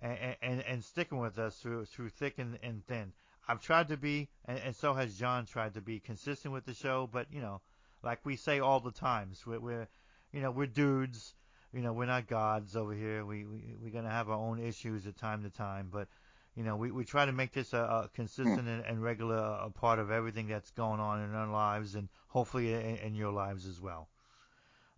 [0.02, 3.14] and, and and sticking with us through through thick and, and thin.
[3.48, 6.74] I've tried to be, and, and so has John tried to be consistent with the
[6.74, 7.10] show.
[7.12, 7.62] But you know,
[8.04, 9.88] like we say all the times, we're, we're
[10.32, 11.34] you know we're dudes.
[11.74, 13.26] You know, we're not gods over here.
[13.26, 16.08] We we we're gonna have our own issues at time to time, but
[16.56, 19.70] you know, we, we try to make this a, a consistent and, and regular uh,
[19.70, 23.66] part of everything that's going on in our lives and hopefully in, in your lives
[23.66, 24.10] as well.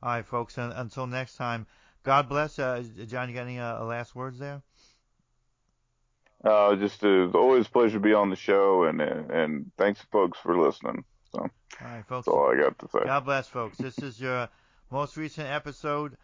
[0.01, 0.57] All right, folks.
[0.57, 1.67] And, until next time,
[2.03, 2.57] God bless.
[2.57, 4.61] Uh, John, you got any uh, last words there?
[6.43, 10.37] Uh, just uh, always a pleasure to be on the show, and and thanks folks
[10.39, 11.05] for listening.
[11.31, 11.49] So All
[11.81, 12.25] right, folks.
[12.25, 12.99] that's all I got to say.
[13.05, 13.77] God bless, folks.
[13.77, 14.49] This is your
[14.91, 16.17] most recent episode